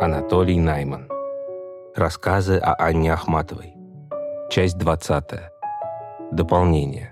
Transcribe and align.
Анатолий 0.00 0.60
Найман. 0.60 1.08
Рассказы 1.96 2.56
о 2.58 2.72
Анне 2.74 3.12
Ахматовой. 3.12 3.74
Часть 4.48 4.78
20. 4.78 5.24
Дополнение. 6.30 7.10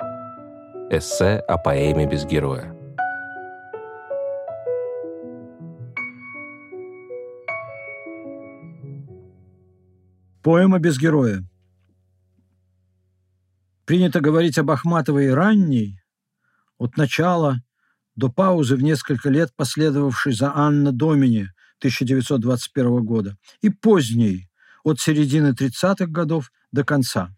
Эссе 0.89 1.39
о 1.49 1.59
поэме 1.59 2.07
без 2.07 2.25
героя. 2.25 2.73
Поэма 10.45 10.79
без 10.79 10.97
героя. 10.97 11.43
Принято 13.85 14.21
говорить 14.21 14.59
об 14.59 14.71
Ахматовой 14.71 15.35
ранней, 15.35 16.01
от 16.79 16.97
начала 16.97 17.57
до 18.15 18.31
паузы 18.31 18.77
в 18.77 18.83
несколько 18.85 19.29
лет, 19.29 19.51
последовавшей 19.57 20.35
за 20.35 20.53
Анна 20.55 20.93
Домини 20.93 21.51
1921 21.79 23.05
года, 23.05 23.37
и 23.61 23.71
поздней, 23.71 24.49
от 24.85 25.01
середины 25.01 25.49
30-х 25.49 26.07
годов 26.07 26.53
до 26.73 26.85
конца. 26.85 27.35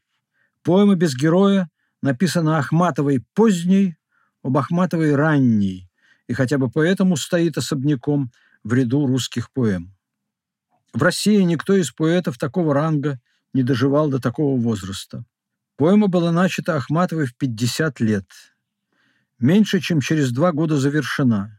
Поэма 0.62 0.96
«Без 0.96 1.16
героя» 1.16 1.70
написана 2.02 2.58
Ахматовой 2.58 3.24
поздней, 3.34 3.96
об 4.42 4.56
Ахматовой 4.58 5.14
ранней, 5.14 5.88
и 6.26 6.34
хотя 6.34 6.58
бы 6.58 6.70
поэтому 6.70 7.16
стоит 7.16 7.56
особняком 7.56 8.30
в 8.62 8.72
ряду 8.72 9.06
русских 9.06 9.50
поэм. 9.52 9.94
В 10.92 11.02
России 11.02 11.40
никто 11.42 11.74
из 11.74 11.90
поэтов 11.90 12.38
такого 12.38 12.74
ранга 12.74 13.20
не 13.52 13.62
доживал 13.62 14.08
до 14.08 14.20
такого 14.20 14.60
возраста. 14.60 15.24
Поэма 15.76 16.08
была 16.08 16.32
начата 16.32 16.76
Ахматовой 16.76 17.26
в 17.26 17.36
50 17.36 18.00
лет– 18.00 18.26
меньше 19.38 19.80
чем 19.80 20.00
через 20.00 20.32
два 20.32 20.52
года 20.52 20.76
завершена. 20.76 21.57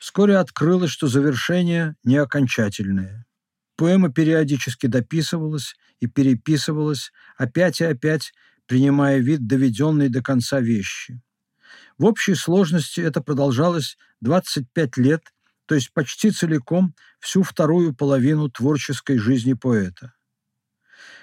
Вскоре 0.00 0.38
открылось, 0.38 0.90
что 0.90 1.08
завершение 1.08 1.94
не 2.04 2.16
окончательное. 2.16 3.26
Поэма 3.76 4.10
периодически 4.10 4.86
дописывалась 4.86 5.76
и 6.00 6.06
переписывалась, 6.06 7.12
опять 7.36 7.82
и 7.82 7.84
опять 7.84 8.32
принимая 8.66 9.18
вид 9.18 9.46
доведенной 9.46 10.08
до 10.08 10.22
конца 10.22 10.58
вещи. 10.60 11.20
В 11.98 12.06
общей 12.06 12.34
сложности 12.34 13.00
это 13.00 13.20
продолжалось 13.20 13.98
25 14.22 14.96
лет, 14.96 15.22
то 15.66 15.74
есть 15.74 15.92
почти 15.92 16.30
целиком 16.30 16.94
всю 17.18 17.42
вторую 17.42 17.94
половину 17.94 18.48
творческой 18.48 19.18
жизни 19.18 19.52
поэта. 19.52 20.14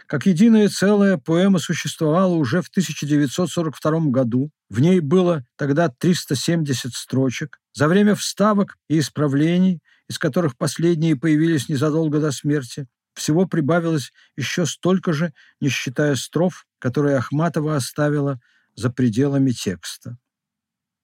Как 0.08 0.26
единое 0.26 0.70
целое 0.70 1.18
поэма 1.18 1.60
существовала 1.60 2.34
уже 2.34 2.62
в 2.62 2.70
1942 2.70 4.00
году. 4.10 4.52
В 4.70 4.80
ней 4.80 5.02
было 5.02 5.46
тогда 5.58 5.90
370 5.90 6.94
строчек. 6.94 7.60
За 7.74 7.90
время 7.90 8.16
вставок 8.16 8.78
и 8.88 9.00
исправлений, 9.00 9.82
из 10.08 10.18
которых 10.18 10.58
последние 10.58 11.18
появились 11.18 11.68
незадолго 11.68 12.22
до 12.22 12.32
смерти, 12.32 12.88
всего 13.16 13.48
прибавилось 13.48 14.14
еще 14.38 14.66
столько 14.66 15.12
же, 15.12 15.34
не 15.60 15.68
считая 15.68 16.16
строф, 16.16 16.66
которые 16.80 17.18
Ахматова 17.18 17.76
оставила 17.76 18.40
за 18.76 18.90
пределами 18.90 19.52
текста. 19.52 20.18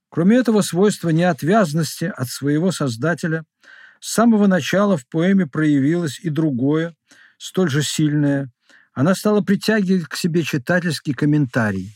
Кроме 0.09 0.37
этого 0.37 0.61
свойства 0.61 1.09
неотвязности 1.09 2.05
от 2.05 2.29
своего 2.29 2.71
создателя, 2.71 3.43
с 3.99 4.13
самого 4.13 4.47
начала 4.47 4.95
в 4.95 5.05
поэме 5.07 5.45
проявилось 5.45 6.19
и 6.19 6.29
другое, 6.29 6.95
столь 7.37 7.69
же 7.69 7.83
сильное, 7.83 8.51
она 8.93 9.15
стала 9.15 9.41
притягивать 9.41 10.05
к 10.05 10.15
себе 10.15 10.43
читательский 10.43 11.13
комментарий, 11.13 11.95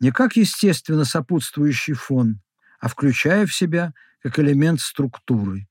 не 0.00 0.10
как 0.10 0.36
естественно 0.36 1.04
сопутствующий 1.04 1.94
фон, 1.94 2.40
а 2.80 2.88
включая 2.88 3.46
в 3.46 3.54
себя 3.54 3.92
как 4.22 4.38
элемент 4.38 4.80
структуры. 4.80 5.68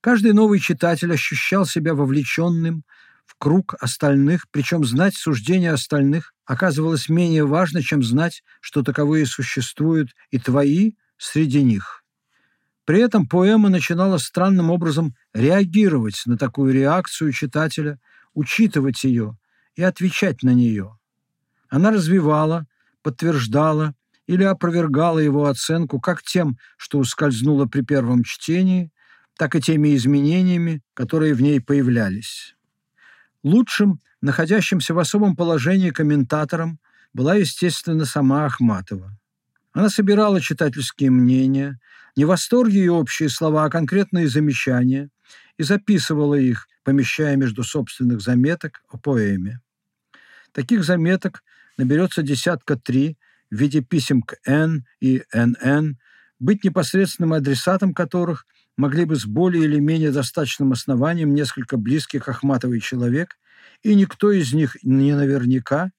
Каждый 0.00 0.32
новый 0.32 0.60
читатель 0.60 1.12
ощущал 1.12 1.66
себя 1.66 1.94
вовлеченным 1.94 2.84
в 3.24 3.34
круг 3.38 3.74
остальных, 3.80 4.46
причем 4.52 4.84
знать 4.84 5.16
суждения 5.16 5.72
остальных 5.72 6.32
оказывалось 6.44 7.08
менее 7.08 7.44
важно, 7.44 7.82
чем 7.82 8.04
знать, 8.04 8.44
что 8.60 8.82
таковые 8.82 9.26
существуют 9.26 10.14
и 10.30 10.38
твои 10.38 10.92
среди 11.18 11.64
них. 11.64 12.04
При 12.84 13.00
этом 13.00 13.26
поэма 13.26 13.68
начинала 13.68 14.18
странным 14.18 14.70
образом 14.70 15.16
реагировать 15.34 16.22
на 16.26 16.38
такую 16.38 16.72
реакцию 16.72 17.32
читателя, 17.32 17.98
учитывать 18.32 19.02
ее, 19.02 19.36
и 19.76 19.82
отвечать 19.82 20.42
на 20.42 20.50
нее. 20.50 20.98
Она 21.68 21.90
развивала, 21.90 22.66
подтверждала 23.02 23.94
или 24.26 24.42
опровергала 24.42 25.18
его 25.18 25.46
оценку 25.46 26.00
как 26.00 26.22
тем, 26.22 26.58
что 26.76 26.98
ускользнуло 26.98 27.66
при 27.66 27.82
первом 27.82 28.24
чтении, 28.24 28.90
так 29.36 29.54
и 29.54 29.60
теми 29.60 29.94
изменениями, 29.94 30.82
которые 30.94 31.34
в 31.34 31.42
ней 31.42 31.60
появлялись. 31.60 32.56
Лучшим, 33.42 34.00
находящимся 34.20 34.94
в 34.94 34.98
особом 34.98 35.36
положении 35.36 35.90
комментатором, 35.90 36.80
была, 37.12 37.34
естественно, 37.36 38.04
сама 38.04 38.46
Ахматова. 38.46 39.16
Она 39.72 39.90
собирала 39.90 40.40
читательские 40.40 41.10
мнения, 41.10 41.78
не 42.16 42.24
восторги 42.24 42.78
и 42.78 42.88
общие 42.88 43.28
слова, 43.28 43.66
а 43.66 43.70
конкретные 43.70 44.26
замечания, 44.26 45.10
и 45.58 45.62
записывала 45.62 46.34
их, 46.34 46.66
помещая 46.82 47.36
между 47.36 47.62
собственных 47.62 48.20
заметок 48.20 48.82
о 48.88 48.96
поэме. 48.96 49.60
Таких 50.52 50.84
заметок 50.84 51.42
наберется 51.76 52.22
десятка 52.22 52.76
три 52.76 53.18
в 53.50 53.56
виде 53.56 53.80
писем 53.80 54.22
к 54.22 54.36
Н 54.46 54.84
и 55.00 55.22
НН, 55.32 55.98
быть 56.38 56.64
непосредственным 56.64 57.32
адресатом 57.32 57.94
которых 57.94 58.46
могли 58.76 59.04
бы 59.04 59.16
с 59.16 59.24
более 59.24 59.64
или 59.64 59.78
менее 59.78 60.10
достаточным 60.10 60.72
основанием 60.72 61.34
несколько 61.34 61.76
близких 61.76 62.28
Ахматовой 62.28 62.80
человек, 62.80 63.38
и 63.82 63.94
никто 63.94 64.30
из 64.30 64.52
них 64.52 64.76
не 64.82 65.14
наверняка, 65.14 65.90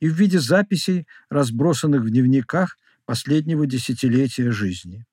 и 0.00 0.08
в 0.08 0.14
виде 0.14 0.38
записей, 0.38 1.06
разбросанных 1.28 2.02
в 2.02 2.10
дневниках 2.10 2.76
последнего 3.04 3.66
десятилетия 3.66 4.50
жизни. 4.50 5.06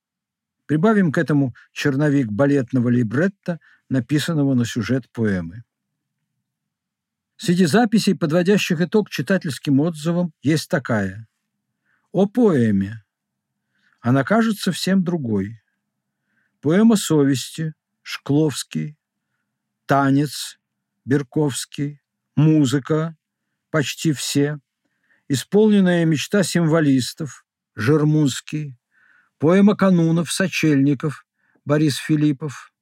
Прибавим 0.65 1.11
к 1.11 1.17
этому 1.17 1.55
черновик 1.71 2.27
балетного 2.27 2.89
либретто, 2.89 3.59
написанного 3.89 4.53
на 4.53 4.65
сюжет 4.65 5.05
поэмы. 5.11 5.63
Среди 7.37 7.65
записей, 7.65 8.15
подводящих 8.15 8.81
итог 8.81 9.11
читательским 9.11 9.79
отзывам, 9.79 10.33
есть 10.41 10.69
такая. 10.69 11.27
О 12.11 12.25
поэме. 12.25 13.03
Она 14.01 14.23
кажется 14.23 14.71
всем 14.71 15.03
другой. 15.03 15.61
Поэма 16.61 16.95
совести, 16.95 17.73
Шкловский, 18.01 18.97
танец, 19.85 20.59
Берковский, 21.05 22.01
музыка, 22.35 23.15
почти 23.69 24.13
все, 24.13 24.59
исполненная 25.27 26.05
мечта 26.05 26.41
символистов, 26.41 27.45
Жермунский, 27.75 28.79
поэма 29.37 29.75
канунов, 29.75 30.31
Сочельников, 30.31 31.25
Борис 31.65 31.97
Филиппов, 31.97 32.73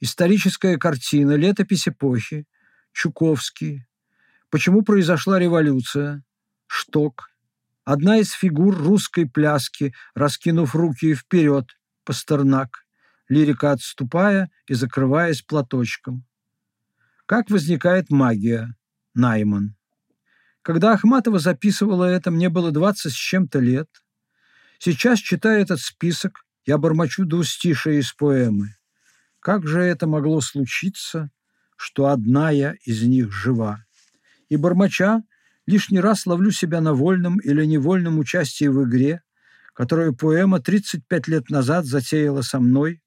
историческая 0.00 0.76
картина, 0.76 1.36
летопись 1.36 1.88
эпохи, 1.88 2.46
Чуковский. 2.98 3.86
Почему 4.50 4.82
произошла 4.82 5.38
революция? 5.38 6.24
Шток. 6.66 7.30
Одна 7.84 8.18
из 8.18 8.32
фигур 8.32 8.76
русской 8.76 9.24
пляски, 9.24 9.94
раскинув 10.16 10.74
руки 10.74 11.14
вперед, 11.14 11.78
Пастернак, 12.04 12.84
лирика 13.28 13.70
отступая 13.70 14.50
и 14.66 14.74
закрываясь 14.74 15.42
платочком. 15.42 16.26
Как 17.24 17.50
возникает 17.50 18.10
магия? 18.10 18.74
Найман. 19.14 19.76
Когда 20.62 20.90
Ахматова 20.94 21.38
записывала 21.38 22.02
это, 22.04 22.32
мне 22.32 22.48
было 22.48 22.72
20 22.72 23.12
с 23.12 23.14
чем-то 23.14 23.60
лет. 23.60 23.88
Сейчас, 24.80 25.20
читая 25.20 25.62
этот 25.62 25.78
список, 25.80 26.44
я 26.66 26.78
бормочу 26.78 27.26
двустишие 27.26 28.00
из 28.00 28.12
поэмы. 28.12 28.74
Как 29.38 29.68
же 29.68 29.82
это 29.82 30.08
могло 30.08 30.40
случиться, 30.40 31.30
что 31.78 32.08
одна 32.08 32.50
я 32.50 32.74
из 32.84 33.02
них 33.04 33.32
жива. 33.32 33.84
И 34.48 34.56
бормоча 34.56 35.22
лишний 35.66 36.00
раз 36.00 36.26
ловлю 36.26 36.50
себя 36.50 36.80
на 36.80 36.92
вольном 36.92 37.38
или 37.38 37.64
невольном 37.64 38.18
участии 38.18 38.66
в 38.66 38.84
игре, 38.84 39.22
которую 39.74 40.14
поэма 40.14 40.60
35 40.60 41.28
лет 41.28 41.50
назад 41.50 41.86
затеяла 41.86 42.42
со 42.42 42.58
мной, 42.58 43.00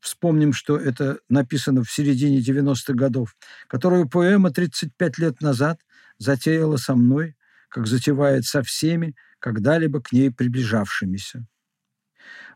вспомним, 0.00 0.54
что 0.54 0.78
это 0.78 1.18
написано 1.28 1.84
в 1.84 1.92
середине 1.92 2.40
90-х 2.40 2.94
годов, 2.94 3.36
которую 3.66 4.08
поэма 4.08 4.50
35 4.50 5.18
лет 5.18 5.42
назад 5.42 5.80
затеяла 6.16 6.78
со 6.78 6.94
мной, 6.94 7.36
как 7.68 7.86
затевает 7.86 8.46
со 8.46 8.62
всеми, 8.62 9.16
когда-либо 9.38 10.00
к 10.00 10.12
ней 10.12 10.30
приближавшимися. 10.30 11.46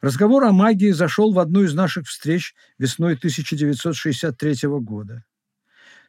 Разговор 0.01 0.45
о 0.45 0.53
магии 0.53 0.93
зашел 0.93 1.35
в 1.35 1.39
одну 1.39 1.63
из 1.63 1.75
наших 1.75 2.07
встреч 2.07 2.55
весной 2.79 3.15
1963 3.15 4.57
года. 4.81 5.25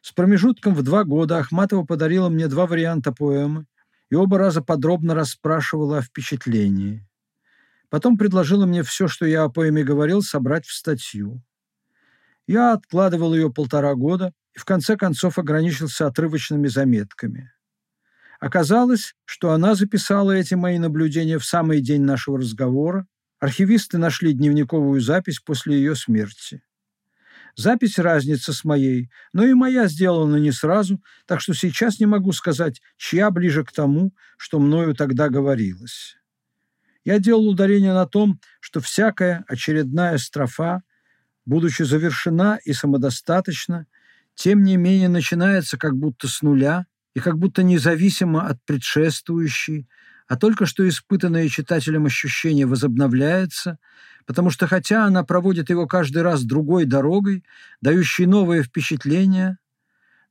С 0.04 0.12
промежутком 0.12 0.74
в 0.74 0.82
два 0.82 1.04
года 1.04 1.38
Ахматова 1.38 1.82
подарила 1.82 2.28
мне 2.28 2.46
два 2.46 2.66
варианта 2.66 3.10
поэмы 3.10 3.64
и 4.10 4.14
оба 4.14 4.36
раза 4.36 4.60
подробно 4.60 5.14
расспрашивала 5.14 5.96
о 5.96 6.02
впечатлении. 6.02 7.08
Потом 7.88 8.18
предложила 8.18 8.66
мне 8.66 8.82
все, 8.82 9.08
что 9.08 9.24
я 9.24 9.44
о 9.44 9.48
поэме 9.48 9.82
говорил, 9.82 10.20
собрать 10.20 10.66
в 10.66 10.74
статью. 10.74 11.42
Я 12.46 12.74
откладывал 12.74 13.34
ее 13.34 13.50
полтора 13.50 13.94
года 13.94 14.34
и 14.54 14.58
в 14.58 14.66
конце 14.66 14.98
концов 14.98 15.38
ограничился 15.38 16.06
отрывочными 16.06 16.68
заметками. 16.68 17.50
Оказалось, 18.40 19.14
что 19.24 19.52
она 19.52 19.74
записала 19.74 20.32
эти 20.32 20.52
мои 20.52 20.78
наблюдения 20.78 21.38
в 21.38 21.46
самый 21.46 21.80
день 21.80 22.02
нашего 22.02 22.40
разговора. 22.40 23.06
Архивисты 23.38 23.96
нашли 23.96 24.34
дневниковую 24.34 25.00
запись 25.00 25.40
после 25.40 25.76
ее 25.76 25.94
смерти. 25.96 26.62
Запись 27.56 27.98
разница 27.98 28.52
с 28.52 28.64
моей, 28.64 29.10
но 29.32 29.44
и 29.44 29.54
моя 29.54 29.86
сделана 29.86 30.36
не 30.36 30.50
сразу, 30.50 31.00
так 31.26 31.40
что 31.40 31.54
сейчас 31.54 32.00
не 32.00 32.06
могу 32.06 32.32
сказать, 32.32 32.80
чья 32.96 33.30
ближе 33.30 33.64
к 33.64 33.72
тому, 33.72 34.12
что 34.36 34.58
мною 34.58 34.94
тогда 34.94 35.28
говорилось. 35.28 36.16
Я 37.04 37.18
делал 37.18 37.48
ударение 37.48 37.92
на 37.92 38.06
том, 38.06 38.40
что 38.60 38.80
всякая 38.80 39.44
очередная 39.46 40.18
строфа, 40.18 40.82
будучи 41.44 41.82
завершена 41.82 42.58
и 42.64 42.72
самодостаточна, 42.72 43.86
тем 44.34 44.64
не 44.64 44.76
менее 44.76 45.08
начинается 45.08 45.78
как 45.78 45.96
будто 45.96 46.26
с 46.26 46.42
нуля 46.42 46.86
и 47.14 47.20
как 47.20 47.38
будто 47.38 47.62
независимо 47.62 48.48
от 48.48 48.64
предшествующей, 48.64 49.86
а 50.26 50.36
только 50.36 50.66
что 50.66 50.88
испытанное 50.88 51.48
читателем 51.48 52.06
ощущение 52.06 52.66
возобновляется, 52.66 53.78
потому 54.26 54.50
что 54.50 54.66
хотя 54.66 55.04
она 55.04 55.22
проводит 55.22 55.70
его 55.70 55.86
каждый 55.86 56.22
раз 56.22 56.44
другой 56.44 56.86
дорогой, 56.86 57.44
дающей 57.80 58.26
новые 58.26 58.62
впечатления, 58.62 59.58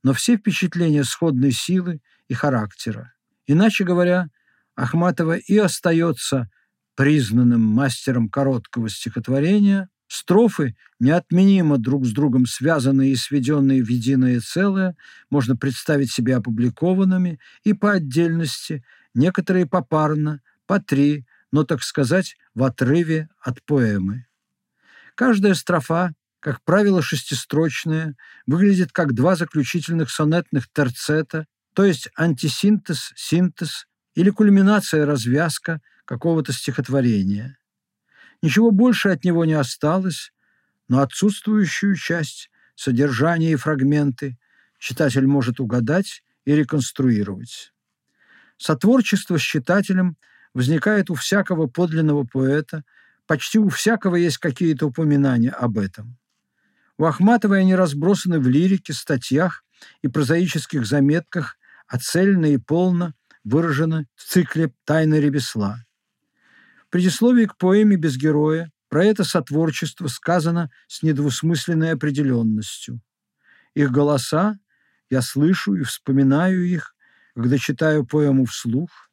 но 0.02 0.12
все 0.12 0.36
впечатления 0.36 1.04
сходной 1.04 1.52
силы 1.52 2.00
и 2.28 2.34
характера. 2.34 3.12
Иначе 3.46 3.84
говоря, 3.84 4.28
Ахматова 4.74 5.36
и 5.36 5.56
остается 5.56 6.50
признанным 6.96 7.60
мастером 7.60 8.28
короткого 8.28 8.88
стихотворения, 8.88 9.88
строфы, 10.08 10.76
неотменимо 11.00 11.78
друг 11.78 12.06
с 12.06 12.12
другом 12.12 12.46
связанные 12.46 13.12
и 13.12 13.16
сведенные 13.16 13.82
в 13.82 13.88
единое 13.88 14.40
целое, 14.40 14.96
можно 15.30 15.56
представить 15.56 16.12
себе 16.12 16.36
опубликованными 16.36 17.38
и 17.64 17.72
по 17.72 17.92
отдельности, 17.92 18.84
некоторые 19.14 19.66
попарно, 19.66 20.40
по 20.66 20.80
три, 20.80 21.26
но, 21.52 21.64
так 21.64 21.82
сказать, 21.82 22.36
в 22.54 22.64
отрыве 22.64 23.28
от 23.40 23.62
поэмы. 23.62 24.26
Каждая 25.14 25.54
строфа, 25.54 26.14
как 26.40 26.62
правило, 26.62 27.00
шестистрочная, 27.02 28.16
выглядит 28.46 28.92
как 28.92 29.14
два 29.14 29.36
заключительных 29.36 30.10
сонетных 30.10 30.68
терцета, 30.72 31.46
то 31.74 31.84
есть 31.84 32.08
антисинтез, 32.16 33.12
синтез 33.16 33.86
или 34.14 34.30
кульминация-развязка 34.30 35.80
какого-то 36.04 36.52
стихотворения. 36.52 37.58
Ничего 38.42 38.70
больше 38.70 39.08
от 39.08 39.24
него 39.24 39.44
не 39.44 39.54
осталось, 39.54 40.32
но 40.88 41.00
отсутствующую 41.00 41.96
часть, 41.96 42.50
содержание 42.74 43.52
и 43.52 43.56
фрагменты 43.56 44.36
читатель 44.78 45.26
может 45.26 45.60
угадать 45.60 46.22
и 46.44 46.54
реконструировать. 46.54 47.73
Сотворчество 48.56 49.38
с 49.38 49.42
читателем 49.42 50.16
возникает 50.54 51.10
у 51.10 51.14
всякого 51.14 51.66
подлинного 51.66 52.24
поэта, 52.24 52.84
почти 53.26 53.58
у 53.58 53.68
всякого 53.68 54.16
есть 54.16 54.38
какие-то 54.38 54.86
упоминания 54.86 55.50
об 55.50 55.78
этом. 55.78 56.16
У 56.96 57.04
Ахматовой 57.04 57.60
они 57.60 57.74
разбросаны 57.74 58.38
в 58.38 58.48
лирике, 58.48 58.92
статьях 58.92 59.64
и 60.02 60.08
прозаических 60.08 60.86
заметках, 60.86 61.56
а 61.88 61.98
цельно 61.98 62.46
и 62.46 62.56
полно 62.56 63.14
выражены 63.42 64.06
в 64.14 64.24
цикле 64.24 64.72
«Тайны 64.84 65.16
ремесла». 65.16 65.84
В 66.86 66.90
предисловии 66.90 67.46
к 67.46 67.56
поэме 67.56 67.96
«Без 67.96 68.16
героя» 68.16 68.70
про 68.88 69.04
это 69.04 69.24
сотворчество 69.24 70.06
сказано 70.06 70.70
с 70.86 71.02
недвусмысленной 71.02 71.90
определенностью. 71.90 73.00
Их 73.74 73.90
голоса, 73.90 74.60
я 75.10 75.20
слышу 75.20 75.74
и 75.74 75.82
вспоминаю 75.82 76.64
их, 76.64 76.93
когда 77.34 77.58
читаю 77.58 78.06
поэму 78.06 78.44
вслух, 78.44 79.10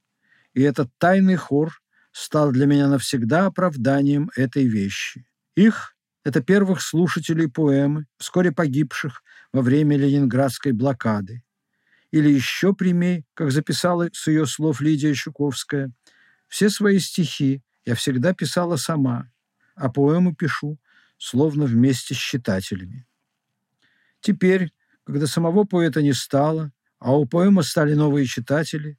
и 0.54 0.62
этот 0.62 0.90
тайный 0.98 1.36
хор 1.36 1.82
стал 2.12 2.52
для 2.52 2.66
меня 2.66 2.88
навсегда 2.88 3.48
оправданием 3.48 4.30
этой 4.36 4.68
вещи. 4.68 5.26
Их– 5.56 5.96
это 6.24 6.42
первых 6.42 6.82
слушателей 6.82 7.50
поэмы, 7.50 8.06
вскоре 8.18 8.52
погибших 8.52 9.24
во 9.54 9.62
время 9.62 9.98
ленинградской 9.98 10.72
блокады. 10.72 11.44
Или 12.12 12.30
еще 12.30 12.74
прямей, 12.74 13.26
как 13.34 13.52
записала 13.52 14.10
с 14.12 14.28
ее 14.28 14.46
слов 14.46 14.82
Лидия 14.82 15.14
Щуковская, 15.14 15.92
«Все 16.48 16.70
свои 16.70 17.00
стихи 17.00 17.64
я 17.86 17.96
всегда 17.96 18.34
писала 18.34 18.76
сама, 18.76 19.32
а 19.76 19.90
поэму 19.90 20.36
пишу, 20.36 20.78
словно 21.18 21.66
вместе 21.66 22.14
с 22.14 22.18
читателями». 22.18 23.08
Теперь, 24.20 24.72
когда 25.06 25.26
самого 25.26 25.64
поэта 25.64 26.02
не 26.02 26.14
стало, 26.14 26.72
а 27.02 27.18
у 27.18 27.26
поэмы 27.26 27.64
стали 27.64 27.94
новые 27.94 28.28
читатели, 28.28 28.98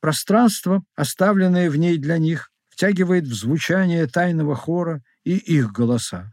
пространство, 0.00 0.82
оставленное 0.94 1.68
в 1.68 1.76
ней 1.76 1.98
для 1.98 2.16
них, 2.18 2.50
втягивает 2.70 3.24
в 3.24 3.34
звучание 3.34 4.06
тайного 4.06 4.54
хора 4.54 5.02
и 5.24 5.36
их 5.36 5.72
голоса. 5.72 6.32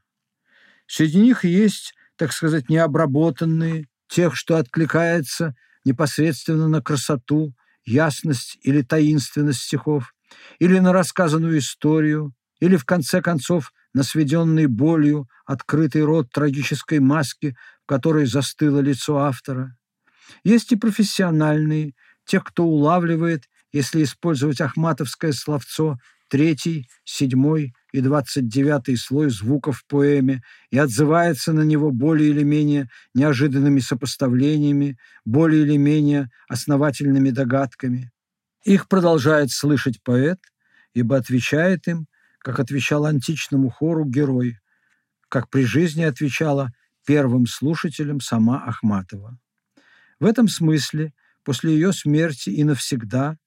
Среди 0.85 1.19
них 1.19 1.43
есть, 1.43 1.93
так 2.15 2.31
сказать, 2.31 2.69
необработанные, 2.69 3.87
тех, 4.07 4.35
что 4.35 4.55
откликается 4.57 5.55
непосредственно 5.83 6.69
на 6.69 6.81
красоту, 6.81 7.53
ясность 7.83 8.57
или 8.61 8.81
таинственность 8.81 9.61
стихов, 9.61 10.13
или 10.59 10.79
на 10.79 10.93
рассказанную 10.93 11.57
историю, 11.57 12.33
или, 12.59 12.75
в 12.75 12.85
конце 12.85 13.21
концов, 13.21 13.73
на 13.93 14.03
сведенный 14.03 14.67
болью 14.67 15.27
открытый 15.45 16.03
рот 16.03 16.29
трагической 16.31 16.99
маски, 16.99 17.57
в 17.83 17.87
которой 17.87 18.25
застыло 18.25 18.79
лицо 18.79 19.17
автора. 19.17 19.76
Есть 20.43 20.71
и 20.71 20.75
профессиональные, 20.75 21.93
тех, 22.25 22.43
кто 22.43 22.65
улавливает, 22.65 23.45
если 23.71 24.03
использовать 24.03 24.61
ахматовское 24.61 25.31
словцо, 25.31 25.97
третий, 26.29 26.89
седьмой 27.03 27.73
и 27.91 28.01
двадцать 28.01 28.47
девятый 28.47 28.97
слой 28.97 29.29
звуков 29.29 29.79
в 29.79 29.87
поэме 29.87 30.41
и 30.71 30.77
отзывается 30.77 31.53
на 31.53 31.61
него 31.61 31.91
более 31.91 32.29
или 32.29 32.43
менее 32.43 32.89
неожиданными 33.13 33.79
сопоставлениями, 33.79 34.97
более 35.25 35.63
или 35.63 35.77
менее 35.77 36.29
основательными 36.49 37.29
догадками. 37.29 38.11
Их 38.63 38.87
продолжает 38.87 39.51
слышать 39.51 40.01
поэт, 40.03 40.39
ибо 40.93 41.15
отвечает 41.17 41.87
им, 41.87 42.07
как 42.39 42.59
отвечал 42.59 43.05
античному 43.05 43.69
хору 43.69 44.05
герой, 44.05 44.57
как 45.29 45.49
при 45.49 45.63
жизни 45.63 46.03
отвечала 46.03 46.71
первым 47.05 47.45
слушателям 47.45 48.19
сама 48.19 48.63
Ахматова. 48.65 49.37
В 50.19 50.25
этом 50.25 50.47
смысле, 50.47 51.13
после 51.43 51.73
ее 51.73 51.93
смерти 51.93 52.49
и 52.49 52.63
навсегда, 52.63 53.37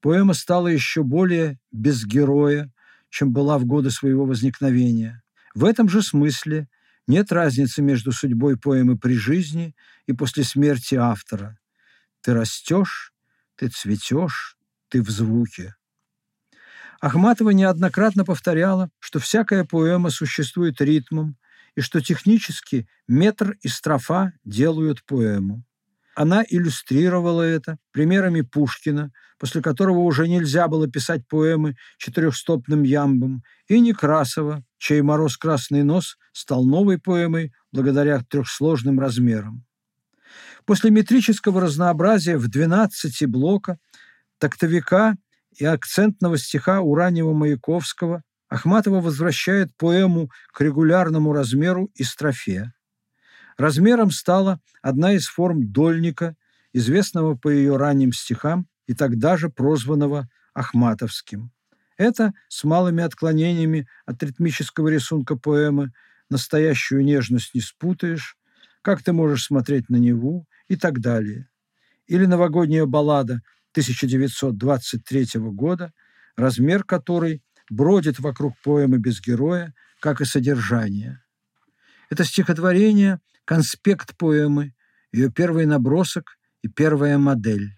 поэма 0.00 0.34
стала 0.34 0.68
еще 0.68 1.02
более 1.02 1.58
без 1.70 2.04
героя, 2.04 2.72
чем 3.10 3.32
была 3.32 3.58
в 3.58 3.64
годы 3.64 3.90
своего 3.90 4.24
возникновения. 4.24 5.22
В 5.54 5.64
этом 5.64 5.88
же 5.88 6.02
смысле 6.02 6.68
нет 7.06 7.32
разницы 7.32 7.82
между 7.82 8.12
судьбой 8.12 8.56
поэмы 8.56 8.96
при 8.96 9.14
жизни 9.14 9.74
и 10.06 10.12
после 10.12 10.44
смерти 10.44 10.94
автора. 10.94 11.58
Ты 12.22 12.34
растешь, 12.34 13.12
ты 13.56 13.68
цветешь, 13.68 14.56
ты 14.88 15.02
в 15.02 15.10
звуке. 15.10 15.74
Ахматова 17.00 17.50
неоднократно 17.50 18.24
повторяла, 18.24 18.88
что 19.00 19.18
всякая 19.18 19.64
поэма 19.64 20.10
существует 20.10 20.80
ритмом 20.80 21.36
и 21.74 21.80
что 21.80 22.00
технически 22.00 22.88
метр 23.08 23.56
и 23.60 23.68
строфа 23.68 24.32
делают 24.44 25.04
поэму. 25.04 25.64
Она 26.14 26.44
иллюстрировала 26.46 27.42
это 27.42 27.78
примерами 27.90 28.42
Пушкина, 28.42 29.10
после 29.38 29.62
которого 29.62 30.00
уже 30.00 30.28
нельзя 30.28 30.68
было 30.68 30.88
писать 30.88 31.26
поэмы 31.26 31.76
четырехстопным 31.98 32.82
ямбом, 32.82 33.42
и 33.66 33.80
Некрасова, 33.80 34.62
чей 34.78 35.00
«Мороз 35.00 35.36
красный 35.36 35.82
нос» 35.82 36.16
стал 36.32 36.64
новой 36.64 36.98
поэмой 36.98 37.52
благодаря 37.72 38.20
трехсложным 38.20 39.00
размерам. 39.00 39.64
После 40.64 40.90
метрического 40.90 41.60
разнообразия 41.60 42.36
в 42.36 42.48
12 42.48 43.26
блока, 43.26 43.78
тактовика 44.38 45.16
и 45.58 45.64
акцентного 45.64 46.38
стиха 46.38 46.80
у 46.80 46.94
раннего 46.94 47.32
Маяковского 47.32 48.22
Ахматова 48.48 49.00
возвращает 49.00 49.74
поэму 49.76 50.30
к 50.52 50.60
регулярному 50.60 51.32
размеру 51.32 51.90
и 51.94 52.04
строфе. 52.04 52.72
Размером 53.56 54.10
стала 54.10 54.60
одна 54.82 55.12
из 55.12 55.26
форм 55.26 55.70
дольника, 55.72 56.36
известного 56.72 57.34
по 57.34 57.48
ее 57.48 57.76
ранним 57.76 58.12
стихам 58.12 58.66
и 58.86 58.94
тогда 58.94 59.36
же 59.36 59.48
прозванного 59.48 60.28
Ахматовским. 60.54 61.50
Это 61.96 62.32
с 62.48 62.64
малыми 62.64 63.02
отклонениями 63.02 63.86
от 64.06 64.22
ритмического 64.22 64.88
рисунка 64.88 65.36
поэмы 65.36 65.92
«Настоящую 66.30 67.04
нежность 67.04 67.54
не 67.54 67.60
спутаешь», 67.60 68.36
«Как 68.80 69.02
ты 69.02 69.12
можешь 69.12 69.44
смотреть 69.44 69.88
на 69.90 69.96
Неву» 69.96 70.46
и 70.66 70.76
так 70.76 71.00
далее. 71.00 71.48
Или 72.08 72.26
новогодняя 72.26 72.84
баллада 72.84 73.42
1923 73.72 75.40
года, 75.52 75.92
размер 76.36 76.82
которой 76.82 77.42
бродит 77.70 78.18
вокруг 78.18 78.54
поэмы 78.64 78.98
без 78.98 79.20
героя, 79.20 79.72
как 80.00 80.20
и 80.20 80.24
содержание. 80.24 81.21
Это 82.12 82.24
стихотворение– 82.24 83.22
конспект 83.46 84.18
поэмы, 84.18 84.74
ее 85.12 85.32
первый 85.32 85.64
набросок 85.64 86.36
и 86.60 86.68
первая 86.68 87.16
модель. 87.16 87.70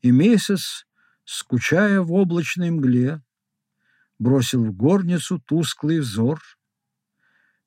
И 0.00 0.10
месяц, 0.10 0.86
скучая 1.26 2.00
в 2.00 2.10
облачной 2.10 2.70
мгле, 2.70 3.22
бросил 4.18 4.64
в 4.64 4.72
горницу 4.72 5.38
тусклый 5.40 6.00
взор. 6.00 6.40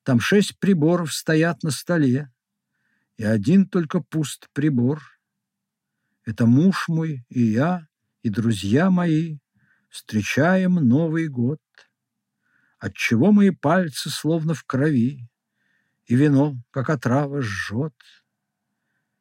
Там 0.02 0.18
шесть 0.18 0.58
приборов 0.58 1.14
стоят 1.14 1.62
на 1.62 1.70
столе, 1.70 2.28
и 3.16 3.22
один 3.22 3.68
только 3.68 4.00
пуст 4.00 4.48
прибор. 4.52 5.00
Это 6.24 6.46
муж 6.46 6.88
мой 6.88 7.24
и 7.28 7.40
я, 7.40 7.86
и 8.24 8.30
друзья 8.30 8.90
мои 8.90 9.38
встречаем 9.90 10.74
Новый 10.74 11.28
год. 11.28 11.60
Отчего 12.80 13.30
мои 13.30 13.50
пальцы 13.50 14.10
словно 14.10 14.52
в 14.52 14.64
крови, 14.64 15.28
и 16.06 16.14
вино, 16.14 16.56
как 16.70 16.88
отрава, 16.90 17.42
жжет. 17.42 17.94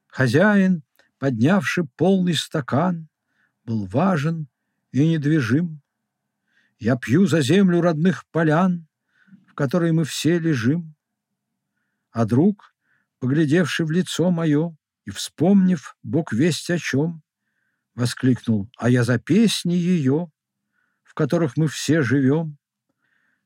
Хозяин, 0.08 0.84
поднявший 1.18 1.86
полный 1.96 2.36
стакан, 2.36 3.10
был 3.64 3.86
важен 3.86 4.48
и 4.92 5.08
недвижим. 5.08 5.82
Я 6.78 6.96
пью 6.96 7.26
за 7.26 7.42
землю 7.42 7.82
родных 7.82 8.26
полян, 8.28 8.88
в 9.48 9.56
которой 9.56 9.92
мы 9.92 10.06
все 10.06 10.40
лежим. 10.40 10.96
А 12.12 12.26
друг, 12.26 12.76
поглядевший 13.20 13.86
в 13.86 13.92
лицо 13.92 14.30
мое 14.30 14.76
и 15.06 15.10
вспомнив, 15.10 15.98
Бог 16.04 16.32
весть 16.32 16.70
о 16.70 16.78
чем, 16.78 17.24
воскликнул, 17.96 18.70
а 18.78 18.90
я 18.90 19.04
за 19.04 19.18
песни 19.18 19.74
ее, 19.74 20.32
в 21.04 21.14
которых 21.14 21.58
мы 21.58 21.68
все 21.68 22.02
живем. 22.04 22.58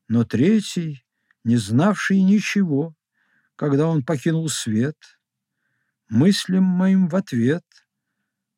Но 0.08 0.24
третий, 0.24 1.06
не 1.44 1.56
знавший 1.56 2.20
ничего, 2.22 2.94
когда 3.60 3.88
он 3.88 4.02
покинул 4.02 4.48
свет, 4.48 4.96
мыслям 6.08 6.64
моим 6.64 7.08
в 7.08 7.14
ответ 7.14 7.62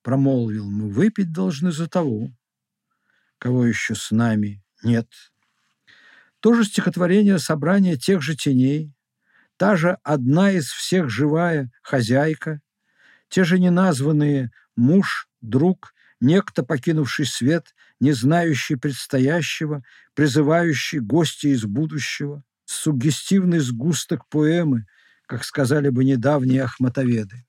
промолвил, 0.02 0.70
мы 0.70 0.88
выпить 0.90 1.32
должны 1.32 1.72
за 1.72 1.88
того, 1.88 2.30
кого 3.38 3.66
еще 3.66 3.96
с 3.96 4.12
нами 4.12 4.62
нет. 4.84 5.08
То 6.38 6.54
же 6.54 6.62
стихотворение 6.62 7.40
собрание 7.40 7.96
тех 7.96 8.22
же 8.22 8.36
теней, 8.36 8.94
та 9.56 9.74
же 9.74 9.98
одна 10.04 10.52
из 10.52 10.70
всех 10.70 11.10
живая 11.10 11.72
хозяйка, 11.82 12.60
те 13.28 13.42
же 13.42 13.58
неназванные 13.58 14.52
муж, 14.76 15.26
друг, 15.40 15.94
некто, 16.20 16.62
покинувший 16.62 17.26
свет, 17.26 17.74
не 17.98 18.12
знающий 18.12 18.76
предстоящего, 18.76 19.82
призывающий 20.14 21.00
гостя 21.00 21.48
из 21.48 21.64
будущего, 21.64 22.44
суггестивный 22.82 23.60
сгусток 23.60 24.28
поэмы, 24.28 24.86
как 25.26 25.44
сказали 25.44 25.88
бы 25.88 26.04
недавние 26.04 26.64
ахматоведы. 26.64 27.44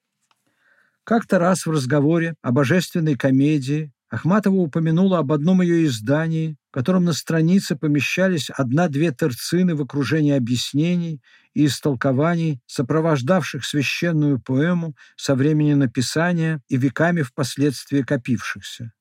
Как-то 1.04 1.40
раз 1.40 1.66
в 1.66 1.72
разговоре 1.72 2.36
о 2.42 2.52
божественной 2.52 3.16
комедии 3.16 3.92
Ахматова 4.14 4.58
упомянула 4.58 5.18
об 5.18 5.32
одном 5.32 5.64
ее 5.64 5.86
издании, 5.86 6.56
в 6.70 6.74
котором 6.76 7.04
на 7.04 7.14
странице 7.14 7.76
помещались 7.76 8.52
одна-две 8.52 9.12
терцины 9.12 9.74
в 9.74 9.82
окружении 9.82 10.34
объяснений 10.34 11.20
и 11.56 11.66
истолкований, 11.66 12.62
сопровождавших 12.68 13.66
священную 13.66 14.40
поэму 14.40 14.96
со 15.16 15.34
времени 15.34 15.74
написания 15.74 16.62
и 16.70 16.78
веками 16.78 17.24
впоследствии 17.24 18.04
копившихся. 18.04 18.92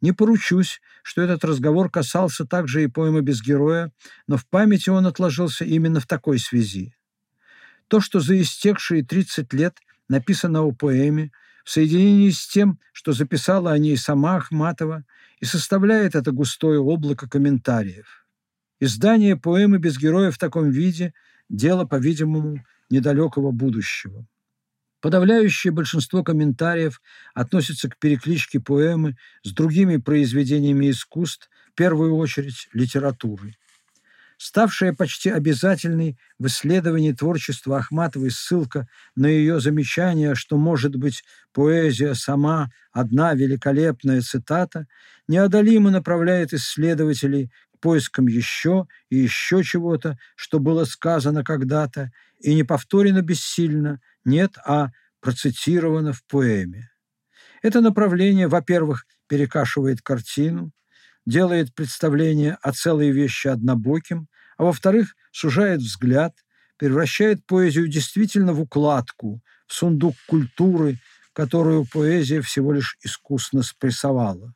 Не 0.00 0.12
поручусь, 0.12 0.80
что 1.02 1.22
этот 1.22 1.44
разговор 1.44 1.90
касался 1.90 2.44
также 2.44 2.84
и 2.84 2.86
поэмы 2.86 3.22
«Без 3.22 3.42
героя», 3.42 3.92
но 4.26 4.36
в 4.36 4.46
памяти 4.46 4.90
он 4.90 5.06
отложился 5.06 5.64
именно 5.64 6.00
в 6.00 6.06
такой 6.06 6.38
связи. 6.38 6.94
То, 7.88 8.00
что 8.00 8.20
за 8.20 8.40
истекшие 8.40 9.04
30 9.04 9.52
лет 9.52 9.78
написано 10.08 10.62
о 10.62 10.72
поэме, 10.72 11.30
в 11.64 11.70
соединении 11.70 12.30
с 12.30 12.46
тем, 12.46 12.78
что 12.92 13.12
записала 13.12 13.72
о 13.72 13.78
ней 13.78 13.96
сама 13.96 14.36
Ахматова, 14.36 15.04
и 15.40 15.44
составляет 15.44 16.14
это 16.14 16.32
густое 16.32 16.80
облако 16.80 17.28
комментариев. 17.28 18.26
Издание 18.80 19.36
поэмы 19.36 19.78
«Без 19.78 19.98
героя» 19.98 20.30
в 20.30 20.38
таком 20.38 20.70
виде– 20.70 21.12
дело, 21.48 21.84
по-видимому, 21.84 22.64
недалекого 22.90 23.50
будущего. 23.50 24.26
Подавляющее 25.06 25.72
большинство 25.72 26.24
комментариев 26.24 27.00
относится 27.32 27.88
к 27.88 27.96
перекличке 27.96 28.58
поэмы 28.58 29.14
с 29.44 29.52
другими 29.52 29.98
произведениями 29.98 30.90
искусств, 30.90 31.48
в 31.70 31.76
первую 31.76 32.16
очередь 32.16 32.68
литературы. 32.72 33.54
Ставшая 34.36 34.92
почти 34.92 35.30
обязательной 35.30 36.18
в 36.40 36.48
исследовании 36.48 37.12
творчества 37.12 37.78
Ахматовой 37.78 38.32
ссылка 38.32 38.88
на 39.14 39.26
ее 39.26 39.60
замечание, 39.60 40.34
что, 40.34 40.56
может 40.56 40.96
быть, 40.96 41.22
поэзия 41.52 42.16
сама 42.16 42.72
одна 42.90 43.32
великолепная 43.34 44.22
цитата, 44.22 44.88
неодолимо 45.28 45.92
направляет 45.92 46.52
исследователей 46.52 47.52
к 47.76 47.78
поискам 47.78 48.26
еще 48.26 48.88
и 49.08 49.18
еще 49.18 49.62
чего-то, 49.62 50.18
что 50.34 50.58
было 50.58 50.84
сказано 50.84 51.44
когда-то 51.44 52.10
и 52.38 52.54
не 52.54 52.62
повторено 52.62 53.22
бессильно, 53.22 54.00
нет, 54.24 54.56
а 54.64 54.90
процитировано 55.20 56.12
в 56.12 56.24
поэме. 56.24 56.90
Это 57.62 57.80
направление, 57.80 58.48
во-первых, 58.48 59.06
перекашивает 59.28 60.02
картину, 60.02 60.72
делает 61.24 61.74
представление 61.74 62.58
о 62.62 62.72
целой 62.72 63.10
вещи 63.10 63.48
однобоким, 63.48 64.28
а 64.56 64.64
во-вторых, 64.64 65.14
сужает 65.32 65.80
взгляд, 65.80 66.34
превращает 66.76 67.44
поэзию 67.46 67.88
действительно 67.88 68.52
в 68.52 68.60
укладку, 68.60 69.42
в 69.66 69.74
сундук 69.74 70.14
культуры, 70.28 70.98
которую 71.32 71.86
поэзия 71.92 72.40
всего 72.40 72.72
лишь 72.72 72.96
искусно 73.02 73.62
спрессовала. 73.62 74.54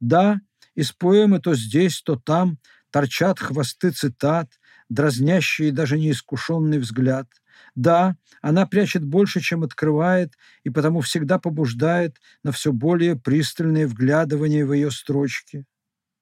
Да, 0.00 0.38
из 0.74 0.92
поэмы 0.92 1.40
то 1.40 1.54
здесь, 1.54 2.00
то 2.02 2.16
там 2.16 2.58
торчат 2.90 3.40
хвосты 3.40 3.90
цитат, 3.90 4.48
дразнящие 4.88 5.72
даже 5.72 5.98
неискушенный 5.98 6.78
взгляд. 6.78 7.28
Да, 7.74 8.16
она 8.42 8.66
прячет 8.66 9.04
больше, 9.04 9.40
чем 9.40 9.62
открывает, 9.62 10.34
и 10.64 10.70
потому 10.70 11.00
всегда 11.00 11.38
побуждает 11.38 12.16
на 12.42 12.52
все 12.52 12.72
более 12.72 13.16
пристальное 13.16 13.86
вглядывание 13.86 14.66
в 14.66 14.72
ее 14.72 14.90
строчки 14.90 15.64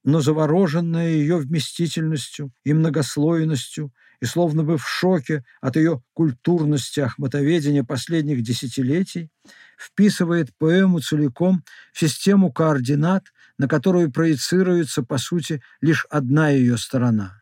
но 0.04 0.20
завороженная 0.20 1.10
ее 1.10 1.36
вместительностью 1.36 2.52
и 2.64 2.72
многослойностью, 2.72 3.92
и 4.20 4.24
словно 4.24 4.64
бы 4.64 4.76
в 4.76 4.88
шоке 4.88 5.44
от 5.60 5.76
ее 5.76 6.02
культурности 6.12 7.00
ахматоведения 7.00 7.84
последних 7.84 8.42
десятилетий, 8.42 9.30
вписывает 9.78 10.56
поэму 10.58 11.00
целиком 11.00 11.64
в 11.92 12.00
систему 12.00 12.52
координат, 12.52 13.24
на 13.58 13.68
которую 13.68 14.10
проецируется, 14.10 15.02
по 15.02 15.18
сути, 15.18 15.62
лишь 15.80 16.06
одна 16.10 16.50
ее 16.50 16.76
сторона. 16.78 17.41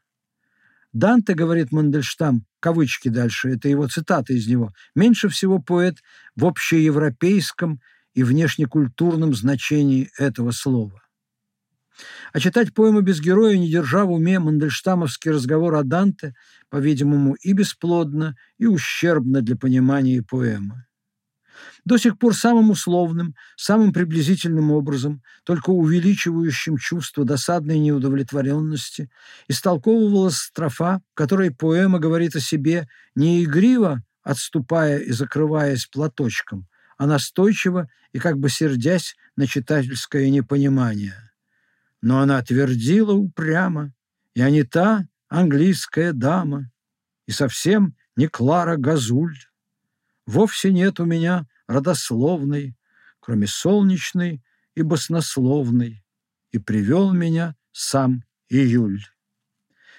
Данте, 0.93 1.35
говорит 1.35 1.73
Мандельштам, 1.73 2.47
кавычки 2.59 3.09
дальше, 3.09 3.51
это 3.51 3.69
его 3.69 3.87
цитата 3.87 4.33
из 4.33 4.47
него, 4.49 4.73
меньше 4.95 5.29
всего 5.29 5.61
поэт 5.61 5.99
в 6.35 6.45
общеевропейском 6.45 7.81
и 8.15 8.23
внешнекультурном 8.23 9.35
значении 9.35 10.11
этого 10.19 10.51
слова. 10.51 11.01
А 12.33 12.41
читать 12.41 12.75
поэмы 12.75 13.03
без 13.03 13.21
героя, 13.21 13.57
не 13.57 13.71
держа 13.71 14.05
в 14.05 14.13
уме 14.13 14.39
мандельштамовский 14.39 15.31
разговор 15.31 15.75
о 15.75 15.83
Данте, 15.83 16.35
по-видимому, 16.71 17.35
и 17.35 17.53
бесплодно, 17.53 18.37
и 18.59 18.67
ущербно 18.67 19.43
для 19.43 19.57
понимания 19.57 20.23
поэмы. 20.23 20.87
До 21.85 21.97
сих 21.97 22.19
пор 22.19 22.35
самым 22.35 22.71
условным, 22.71 23.35
самым 23.57 23.93
приблизительным 23.93 24.71
образом, 24.71 25.23
только 25.45 25.71
увеличивающим 25.71 26.77
чувство 26.77 27.25
досадной 27.25 27.79
неудовлетворенности, 27.79 29.11
истолковывалась 29.49 30.37
строфа, 30.37 31.01
в 31.13 31.15
которой 31.15 31.51
поэма 31.51 31.99
говорит 31.99 32.37
о 32.37 32.41
себе 32.41 32.89
не 33.15 33.45
игриво, 33.45 34.03
отступая 34.23 34.99
и 34.99 35.13
закрываясь 35.13 35.87
платочком, 35.87 36.67
а 36.99 37.07
настойчиво 37.07 37.89
и 38.13 38.19
как 38.19 38.39
бы 38.39 38.51
сердясь 38.51 39.17
на 39.37 39.47
читательское 39.47 40.29
непонимание– 40.31 41.15
но 42.03 42.21
она 42.21 42.43
твердила 42.43 43.13
упрямо, 43.13 43.93
я 44.35 44.51
не 44.51 44.63
та 44.63 45.07
английская 45.29 46.13
дама, 46.13 46.71
и 47.27 47.33
совсем 47.33 47.95
не 48.17 48.27
Клара 48.27 48.77
Газуль. 48.77 49.37
Вовсе 50.27 50.73
нет 50.73 51.01
у 51.01 51.05
меня 51.05 51.47
родословной, 51.71 52.77
кроме 53.21 53.47
солнечной 53.47 54.43
и 54.75 54.83
баснословной, 54.83 56.05
и 56.51 56.59
привел 56.59 57.13
меня 57.13 57.55
сам 57.73 58.25
июль. 58.49 59.05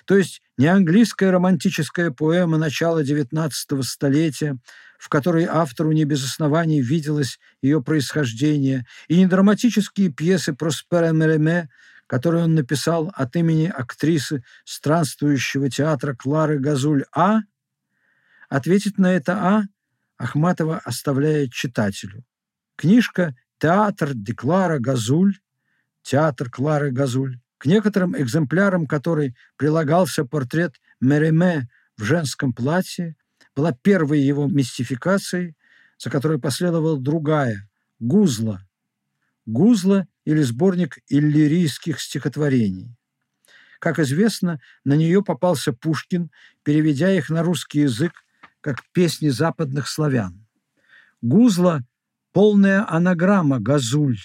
То 0.05 0.17
есть 0.17 0.41
не 0.57 0.67
английская 0.67 1.29
романтическая 1.31 2.11
поэма 2.11 2.57
начала 2.57 3.03
XIX 3.03 3.51
столетия, 3.83 4.57
в 4.99 5.07
которой 5.09 5.45
автору 5.45 5.91
не 5.93 6.03
без 6.03 6.23
оснований 6.25 6.81
виделось 6.81 7.39
ее 7.61 7.81
происхождение, 7.81 8.85
и 9.07 9.17
не 9.17 9.27
драматические 9.27 10.11
пьесы 10.11 10.53
Проспера 10.53 11.11
Мереме, 11.11 11.69
который 12.07 12.43
он 12.43 12.55
написал 12.55 13.11
от 13.15 13.35
имени 13.37 13.67
актрисы 13.67 14.43
странствующего 14.65 15.69
театра 15.69 16.13
Клары 16.15 16.59
Газуль 16.59 17.05
А, 17.15 17.39
Ответить 18.49 18.97
на 18.97 19.13
это 19.13 19.37
«а» 19.37 19.63
Ахматова 20.21 20.77
оставляет 20.85 21.51
читателю. 21.51 22.23
Книжка 22.75 23.35
«Театр 23.57 24.13
Деклара 24.13 24.77
Газуль», 24.77 25.39
«Театр 26.03 26.49
Клары 26.51 26.91
Газуль», 26.91 27.39
к 27.57 27.65
некоторым 27.65 28.15
экземплярам 28.15 28.85
которой 28.85 29.35
прилагался 29.57 30.23
портрет 30.23 30.75
Мереме 30.99 31.69
в 31.97 32.03
женском 32.03 32.53
платье, 32.53 33.15
была 33.55 33.71
первой 33.71 34.21
его 34.21 34.45
мистификацией, 34.47 35.55
за 35.97 36.11
которой 36.11 36.39
последовала 36.39 36.99
другая– 36.99 37.67
«Гузла». 37.99 38.61
«Гузла» 39.47 40.07
или 40.25 40.43
сборник 40.43 40.99
иллирийских 41.07 41.99
стихотворений. 41.99 42.95
Как 43.79 43.97
известно, 43.97 44.61
на 44.83 44.93
нее 44.93 45.23
попался 45.23 45.73
Пушкин, 45.73 46.29
переведя 46.61 47.11
их 47.11 47.31
на 47.31 47.41
русский 47.41 47.79
язык 47.79 48.13
как 48.61 48.83
песни 48.93 49.29
западных 49.29 49.87
славян. 49.87 50.45
Гузла– 51.21 51.81
полная 52.31 52.89
анаграмма 52.89 53.59
«газуль», 53.59 54.19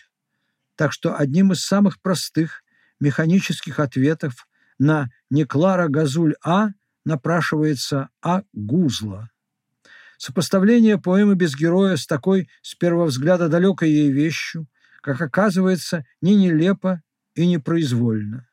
так 0.76 0.92
что 0.92 1.16
одним 1.16 1.52
из 1.52 1.64
самых 1.64 2.00
простых 2.00 2.62
механических 3.00 3.80
ответов 3.80 4.46
на 4.78 5.10
«не 5.30 5.44
Клара 5.44 5.88
Газуль 5.88 6.36
А» 6.44 6.68
напрашивается 7.04 8.10
«А 8.22 8.42
Гузла». 8.52 9.30
Сопоставление 10.18 10.98
поэмы 10.98 11.34
без 11.34 11.54
героя 11.54 11.96
с 11.96 12.06
такой, 12.06 12.48
с 12.62 12.74
первого 12.74 13.06
взгляда, 13.06 13.48
далекой 13.48 13.90
ей 13.90 14.10
вещью, 14.10 14.66
как 15.02 15.20
оказывается, 15.20 16.04
не 16.20 16.34
нелепо 16.34 17.02
и 17.34 17.46
не 17.46 17.58
произвольно. 17.58 18.48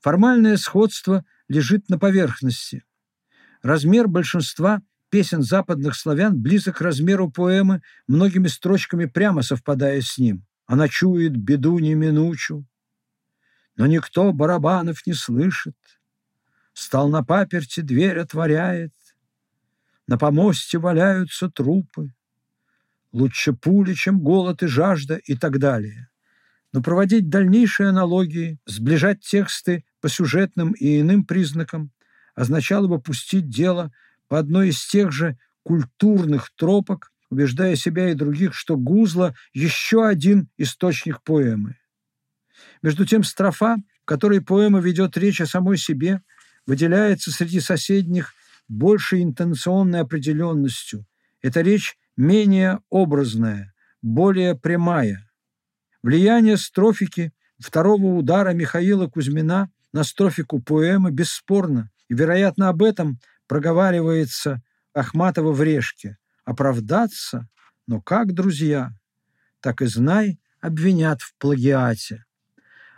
Формальное 0.00 0.56
сходство 0.56 1.24
лежит 1.48 1.88
на 1.88 1.98
поверхности. 1.98 2.84
Размер 3.62 4.06
большинства 4.06 4.82
песен 5.14 5.42
западных 5.42 5.94
славян 5.94 6.36
близок 6.42 6.78
к 6.78 6.80
размеру 6.80 7.30
поэмы, 7.30 7.82
многими 8.08 8.48
строчками 8.48 9.04
прямо 9.04 9.42
совпадая 9.42 10.00
с 10.00 10.18
ним. 10.18 10.44
Она 10.66 10.88
чует 10.88 11.36
беду 11.36 11.78
неминучу, 11.78 12.66
но 13.76 13.86
никто 13.86 14.32
барабанов 14.32 15.06
не 15.06 15.12
слышит. 15.12 15.76
Стал 16.72 17.10
на 17.10 17.22
паперти, 17.22 17.78
дверь 17.78 18.18
отворяет, 18.18 18.92
на 20.08 20.18
помосте 20.18 20.78
валяются 20.78 21.48
трупы. 21.48 22.12
Лучше 23.12 23.52
пули, 23.52 23.94
чем 23.94 24.18
голод 24.18 24.64
и 24.64 24.66
жажда 24.66 25.14
и 25.14 25.36
так 25.36 25.60
далее. 25.60 26.08
Но 26.72 26.82
проводить 26.82 27.28
дальнейшие 27.28 27.90
аналогии, 27.90 28.58
сближать 28.66 29.20
тексты 29.20 29.84
по 30.00 30.08
сюжетным 30.08 30.72
и 30.72 31.00
иным 31.00 31.24
признакам 31.24 31.92
означало 32.34 32.88
бы 32.88 33.00
пустить 33.00 33.48
дело 33.48 33.92
по 34.34 34.40
одной 34.40 34.70
из 34.70 34.84
тех 34.84 35.12
же 35.12 35.38
культурных 35.62 36.50
тропок, 36.56 37.12
убеждая 37.30 37.76
себя 37.76 38.10
и 38.10 38.14
других, 38.14 38.52
что 38.52 38.76
гузла– 38.76 39.32
еще 39.52 40.08
один 40.08 40.48
источник 40.58 41.22
поэмы. 41.22 41.76
Между 42.82 43.06
тем 43.06 43.22
строфа, 43.22 43.76
в 44.02 44.04
которой 44.04 44.40
поэма 44.40 44.80
ведет 44.80 45.16
речь 45.16 45.40
о 45.40 45.46
самой 45.46 45.76
себе, 45.76 46.20
выделяется 46.66 47.30
среди 47.30 47.60
соседних 47.60 48.34
большей 48.66 49.22
интенционной 49.22 50.00
определенностью. 50.00 51.06
Эта 51.40 51.60
речь 51.60 51.96
менее 52.16 52.80
образная, 52.90 53.72
более 54.02 54.56
прямая. 54.56 55.30
Влияние 56.02 56.56
строфики 56.56 57.32
второго 57.60 58.06
удара 58.16 58.50
Михаила 58.50 59.06
Кузьмина 59.06 59.70
на 59.92 60.02
строфику 60.02 60.60
поэмы 60.60 61.12
бесспорно, 61.12 61.92
и, 62.08 62.14
вероятно, 62.14 62.68
об 62.68 62.82
этом 62.82 63.20
проговаривается 63.46 64.62
Ахматова 64.92 65.52
в 65.52 65.62
«Решке». 65.62 66.16
Оправдаться? 66.44 67.48
Но 67.86 68.00
как, 68.00 68.34
друзья? 68.34 68.90
Так 69.60 69.82
и 69.82 69.86
знай, 69.86 70.38
обвинят 70.60 71.22
в 71.22 71.34
плагиате. 71.38 72.24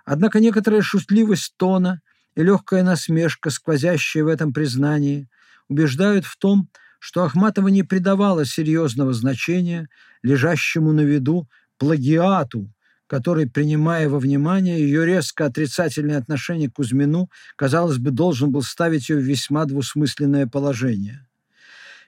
Однако 0.05 0.41
некоторая 0.41 0.83
шутливость 0.83 1.55
тона 1.57 2.01
и 2.35 2.43
легкая 2.43 2.83
насмешка, 2.83 3.51
сквозящая 3.51 4.25
в 4.25 4.29
этом 4.29 4.53
признании, 4.53 5.29
убеждают 5.69 6.25
в 6.25 6.37
том, 6.39 6.69
что 6.99 7.25
Ахматова 7.25 7.69
не 7.69 7.83
придавала 7.83 8.45
серьезного 8.45 9.13
значения 9.13 9.89
лежащему 10.23 10.93
на 10.93 11.03
виду 11.03 11.49
плагиату, 11.79 12.73
который, 13.07 13.49
принимая 13.49 14.09
во 14.09 14.19
внимание 14.19 14.81
ее 14.81 15.07
резко 15.07 15.47
отрицательное 15.47 16.19
отношение 16.19 16.69
к 16.71 16.75
Кузьмину, 16.75 17.31
казалось 17.57 17.99
бы, 17.99 18.11
должен 18.11 18.51
был 18.51 18.63
ставить 18.63 19.09
ее 19.09 19.17
в 19.17 19.23
весьма 19.23 19.65
двусмысленное 19.65 20.47
положение. 20.47 21.27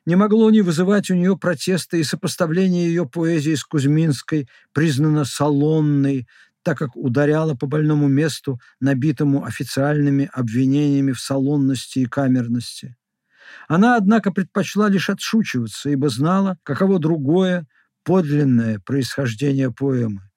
Не 0.06 0.16
могло 0.16 0.50
не 0.50 0.62
вызывать 0.62 1.10
у 1.10 1.14
нее 1.14 1.36
протеста 1.36 1.96
и 1.96 2.02
сопоставление 2.02 2.88
ее 2.88 3.06
поэзии 3.06 3.54
с 3.54 3.64
Кузьминской, 3.64 4.48
признано 4.72 5.24
салонной, 5.24 6.26
так 6.62 6.78
как 6.78 6.96
ударяла 6.96 7.54
по 7.54 7.66
больному 7.66 8.08
месту, 8.08 8.60
набитому 8.80 9.44
официальными 9.44 10.30
обвинениями 10.32 11.12
в 11.12 11.20
салонности 11.20 12.00
и 12.00 12.06
камерности. 12.06 12.96
Она, 13.68 13.96
однако, 13.96 14.32
предпочла 14.32 14.88
лишь 14.88 15.10
отшучиваться, 15.10 15.90
ибо 15.90 16.08
знала, 16.08 16.58
каково 16.62 16.98
другое, 16.98 17.66
подлинное 18.02 18.78
происхождение 18.80 19.70
поэмы 19.70 20.27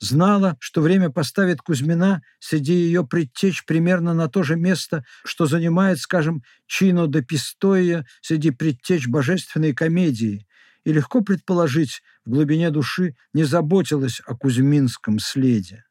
знала, 0.00 0.56
что 0.60 0.80
время 0.80 1.10
поставит 1.10 1.62
Кузьмина 1.62 2.22
среди 2.38 2.72
ее 2.72 3.06
предтеч 3.06 3.64
примерно 3.64 4.14
на 4.14 4.28
то 4.28 4.42
же 4.42 4.56
место, 4.56 5.04
что 5.24 5.46
занимает, 5.46 5.98
скажем, 5.98 6.42
Чино 6.66 7.06
де 7.06 7.22
Пистоя 7.22 8.06
среди 8.20 8.50
предтеч 8.50 9.08
божественной 9.08 9.74
комедии, 9.74 10.46
и 10.84 10.92
легко 10.92 11.20
предположить, 11.20 12.02
в 12.24 12.30
глубине 12.30 12.70
души 12.70 13.16
не 13.32 13.44
заботилась 13.44 14.20
о 14.24 14.36
кузьминском 14.36 15.18
следе. 15.18 15.84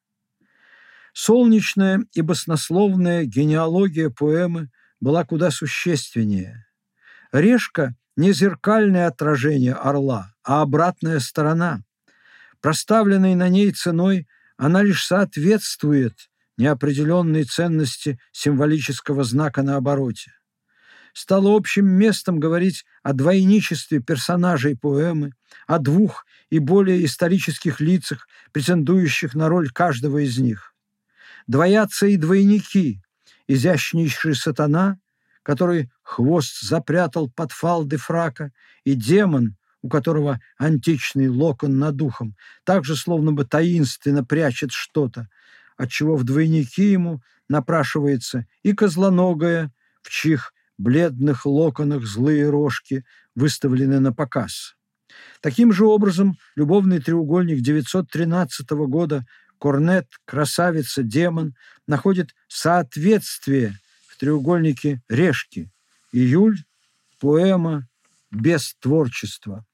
Солнечная 1.14 2.06
и 2.14 2.22
баснословная 2.22 3.26
генеалогия 3.26 4.10
поэмы 4.10 4.70
была 5.02 5.26
куда 5.26 5.52
существеннее. 5.52 6.66
Решка– 7.32 7.96
не 8.18 8.32
зеркальное 8.32 9.08
отражение 9.08 9.74
орла, 9.74 10.34
а 10.44 10.62
обратная 10.62 11.20
сторона– 11.20 11.84
Проставленной 12.66 13.36
на 13.36 13.48
ней 13.48 13.72
ценой 13.72 14.28
она 14.58 14.82
лишь 14.82 15.06
соответствует 15.06 16.32
неопределенной 16.58 17.44
ценности 17.44 18.20
символического 18.32 19.24
знака 19.24 19.62
на 19.62 19.76
обороте. 19.76 20.32
Стало 21.14 21.56
общим 21.56 21.86
местом 21.86 22.40
говорить 22.40 22.84
о 23.04 23.14
двойничестве 23.14 24.00
персонажей 24.00 24.76
поэмы, 24.76 25.34
о 25.68 25.78
двух 25.78 26.26
и 26.50 26.58
более 26.58 27.06
исторических 27.06 27.82
лицах, 27.82 28.28
претендующих 28.52 29.36
на 29.36 29.48
роль 29.48 29.70
каждого 29.70 30.26
из 30.26 30.40
них. 30.40 30.74
Двоятся 31.46 32.08
и 32.08 32.18
двойники, 32.18 33.00
изящнейший 33.48 34.34
сатана, 34.34 34.98
который 35.44 35.92
хвост 36.02 36.62
запрятал 36.62 37.30
под 37.30 37.52
фалды 37.52 37.98
фрака, 37.98 38.52
и 38.86 38.96
демон, 38.96 39.56
у 39.86 39.88
которого 39.88 40.40
античный 40.58 41.28
локон 41.28 41.78
над 41.78 42.02
ухом, 42.02 42.36
также 42.64 42.96
словно 42.96 43.32
бы 43.32 43.46
таинственно 43.46 44.26
прячет 44.26 44.72
что-то, 44.72 45.30
отчего 45.78 46.16
в 46.16 46.24
двойники 46.24 46.90
ему 46.90 47.22
напрашивается 47.50 48.48
и 48.64 48.74
козлоногая, 48.74 49.72
в 50.02 50.10
чьих 50.10 50.54
бледных 50.80 51.46
локонах 51.46 52.04
злые 52.04 52.50
рожки 52.50 53.06
выставлены 53.36 54.00
на 54.00 54.12
показ. 54.12 54.76
Таким 55.40 55.72
же 55.72 55.86
образом, 55.86 56.36
любовный 56.56 57.00
треугольник 57.00 57.62
913 57.62 58.68
года 58.88 59.24
Корнет, 59.60 60.08
красавица, 60.26 61.04
демон 61.04 61.54
находит 61.86 62.34
соответствие 62.48 63.78
в 64.08 64.18
треугольнике 64.18 65.04
Решки. 65.10 65.70
Июль, 66.12 66.58
поэма 67.20 67.88
без 68.32 68.76
творчества. 68.80 69.66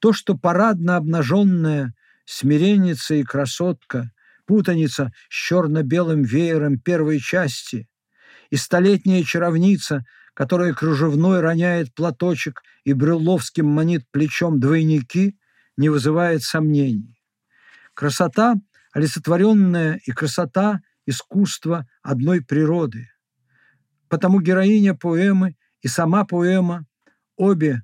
То, 0.00 0.12
что 0.12 0.36
парадно 0.36 0.96
обнаженная 0.96 1.94
смиренница 2.24 3.14
и 3.14 3.24
красотка, 3.24 4.10
путаница 4.46 5.12
с 5.28 5.34
черно-белым 5.34 6.22
веером 6.22 6.78
первой 6.78 7.20
части 7.20 7.88
и 8.50 8.56
столетняя 8.56 9.22
чаровница, 9.22 10.04
которая 10.34 10.72
кружевной 10.72 11.40
роняет 11.40 11.94
платочек 11.94 12.62
и 12.84 12.92
брюловским 12.92 13.66
манит 13.66 14.04
плечом 14.10 14.60
двойники, 14.60 15.36
не 15.76 15.88
вызывает 15.88 16.42
сомнений. 16.42 17.18
Красота, 17.94 18.54
олицетворенная 18.92 20.00
и 20.04 20.12
красота– 20.12 20.80
искусство 21.08 21.86
одной 22.02 22.42
природы. 22.42 23.08
Потому 24.08 24.40
героиня 24.40 24.94
поэмы 24.94 25.56
и 25.80 25.88
сама 25.88 26.24
поэма 26.24 26.84
обе 27.36 27.82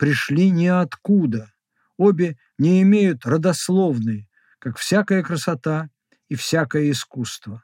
пришли 0.00 0.48
ниоткуда. 0.48 1.52
Обе 1.98 2.38
не 2.56 2.80
имеют 2.80 3.26
родословной, 3.26 4.30
как 4.58 4.78
всякая 4.78 5.22
красота 5.22 5.90
и 6.30 6.36
всякое 6.36 6.90
искусство. 6.90 7.62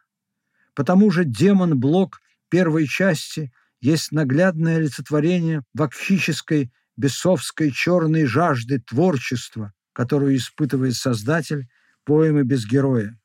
Потому 0.75 1.11
же 1.11 1.25
демон 1.25 1.81
Блок 1.81 2.21
первой 2.51 2.87
части 2.87 3.53
есть 3.81 4.13
наглядное 4.13 4.77
олицетворение 4.77 5.63
вакхической 5.73 6.71
бесовской 6.99 7.71
черной 7.71 8.27
жажды 8.27 8.81
творчества, 8.81 9.73
которую 9.95 10.37
испытывает 10.37 10.95
создатель 10.95 11.67
поэмы 12.05 12.43
без 12.43 12.67
героя. 12.67 13.19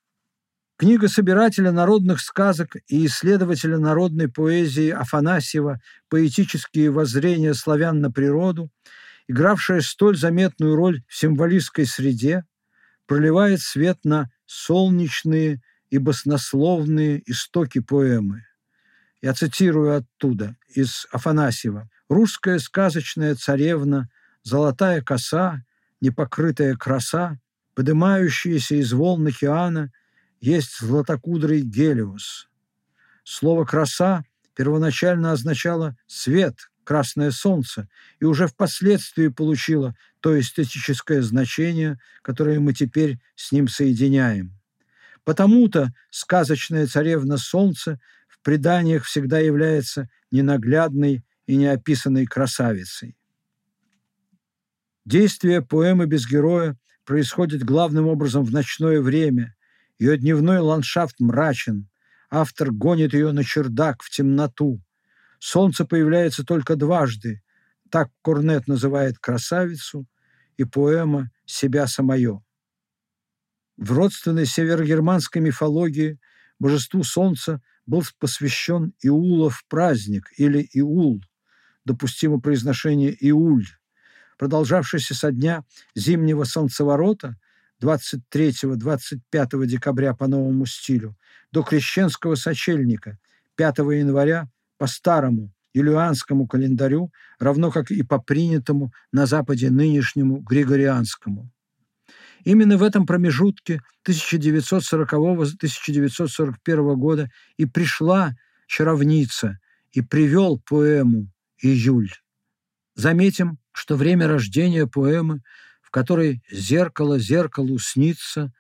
Книга 0.77 1.09
собирателя 1.09 1.73
народных 1.73 2.21
сказок 2.21 2.77
и 2.87 3.05
исследователя 3.05 3.77
народной 3.77 4.29
поэзии 4.29 4.89
Афанасьева 4.89 5.81
«Поэтические 6.09 6.91
воззрения 6.91 7.53
славян 7.53 7.99
на 7.99 8.09
природу», 8.09 8.71
игравшая 9.27 9.81
столь 9.81 10.17
заметную 10.17 10.75
роль 10.75 11.03
в 11.07 11.15
символистской 11.15 11.85
среде, 11.85 12.45
проливает 13.05 13.61
свет 13.61 13.99
на 14.03 14.29
солнечные 14.45 15.61
и 15.89 15.97
баснословные 15.97 17.21
истоки 17.29 17.79
поэмы. 17.79 18.45
Я 19.21 19.33
цитирую 19.33 19.97
оттуда, 19.97 20.55
из 20.67 21.05
Афанасьева. 21.11 21.89
«Русская 22.09 22.57
сказочная 22.59 23.35
царевна, 23.35 24.09
золотая 24.43 25.01
коса, 25.01 25.63
непокрытая 26.01 26.75
краса, 26.75 27.39
поднимающаяся 27.75 28.75
из 28.75 28.93
волн 28.93 29.27
океана, 29.27 29.91
есть 30.39 30.79
златокудрый 30.79 31.61
Гелиос». 31.61 32.47
Слово 33.23 33.65
«краса» 33.65 34.23
первоначально 34.55 35.33
означало 35.33 35.95
«свет», 36.07 36.70
«красное 36.91 37.31
солнце» 37.31 37.87
и 38.19 38.25
уже 38.25 38.47
впоследствии 38.47 39.29
получило 39.29 39.95
то 40.19 40.37
эстетическое 40.37 41.21
значение, 41.21 41.97
которое 42.21 42.59
мы 42.59 42.73
теперь 42.73 43.17
с 43.35 43.53
ним 43.53 43.69
соединяем. 43.69 44.59
Потому-то 45.23 45.93
сказочная 46.09 46.87
царевна 46.87 47.37
солнца 47.37 47.97
в 48.27 48.41
преданиях 48.41 49.05
всегда 49.05 49.39
является 49.39 50.09
ненаглядной 50.31 51.23
и 51.45 51.55
неописанной 51.55 52.25
красавицей. 52.25 53.15
Действие 55.05 55.61
поэмы 55.61 56.07
без 56.07 56.29
героя 56.29 56.77
происходит 57.05 57.63
главным 57.63 58.05
образом 58.07 58.43
в 58.43 58.51
ночное 58.51 58.99
время. 58.99 59.55
Ее 59.97 60.17
дневной 60.17 60.59
ландшафт 60.59 61.21
мрачен. 61.21 61.87
Автор 62.29 62.69
гонит 62.69 63.13
ее 63.13 63.31
на 63.31 63.45
чердак 63.45 64.03
в 64.03 64.09
темноту. 64.09 64.81
Солнце 65.41 65.85
появляется 65.85 66.45
только 66.45 66.75
дважды. 66.75 67.41
Так 67.89 68.11
Корнет 68.21 68.67
называет 68.67 69.17
красавицу 69.17 70.05
и 70.55 70.65
поэма 70.65 71.31
«Себя 71.45 71.87
самое». 71.87 72.43
В 73.75 73.91
родственной 73.91 74.45
северогерманской 74.45 75.41
мифологии 75.41 76.19
божеству 76.59 77.03
солнца 77.03 77.59
был 77.87 78.03
посвящен 78.19 78.93
Иулов 79.01 79.65
праздник 79.67 80.31
или 80.37 80.61
Иул, 80.73 81.23
допустимо 81.85 82.39
произношение 82.39 83.17
Иуль, 83.19 83.65
продолжавшийся 84.37 85.15
со 85.15 85.31
дня 85.31 85.63
зимнего 85.95 86.43
солнцеворота 86.43 87.35
23-25 87.81 89.65
декабря 89.65 90.13
по 90.13 90.27
новому 90.27 90.67
стилю 90.67 91.17
до 91.51 91.63
крещенского 91.63 92.35
сочельника 92.35 93.17
5 93.55 93.79
января 93.79 94.47
по 94.81 94.87
старому 94.87 95.53
юлианскому 95.75 96.47
календарю, 96.47 97.11
равно 97.37 97.69
как 97.69 97.91
и 97.91 98.01
по 98.01 98.17
принятому 98.17 98.91
на 99.11 99.27
Западе 99.27 99.69
нынешнему 99.69 100.39
григорианскому. 100.39 101.51
Именно 102.45 102.77
в 102.77 102.83
этом 102.83 103.05
промежутке 103.05 103.83
1940-1941 104.07 106.95
года 106.95 107.29
и 107.57 107.67
пришла 107.67 108.33
чаровница 108.65 109.59
и 109.91 110.01
привел 110.01 110.59
поэму 110.67 111.27
«Июль». 111.61 112.09
Заметим, 112.95 113.59
что 113.71 113.95
время 113.95 114.27
рождения 114.27 114.87
поэмы, 114.87 115.43
в 115.83 115.91
которой 115.91 116.41
«зеркало 116.49 117.19
зеркалу 117.19 117.77
снится», 117.77 118.51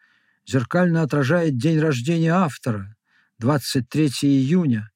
зеркально 0.45 1.01
отражает 1.01 1.57
день 1.57 1.79
рождения 1.79 2.35
автора, 2.35 2.95
23 3.39 4.07
июня, 4.21 4.90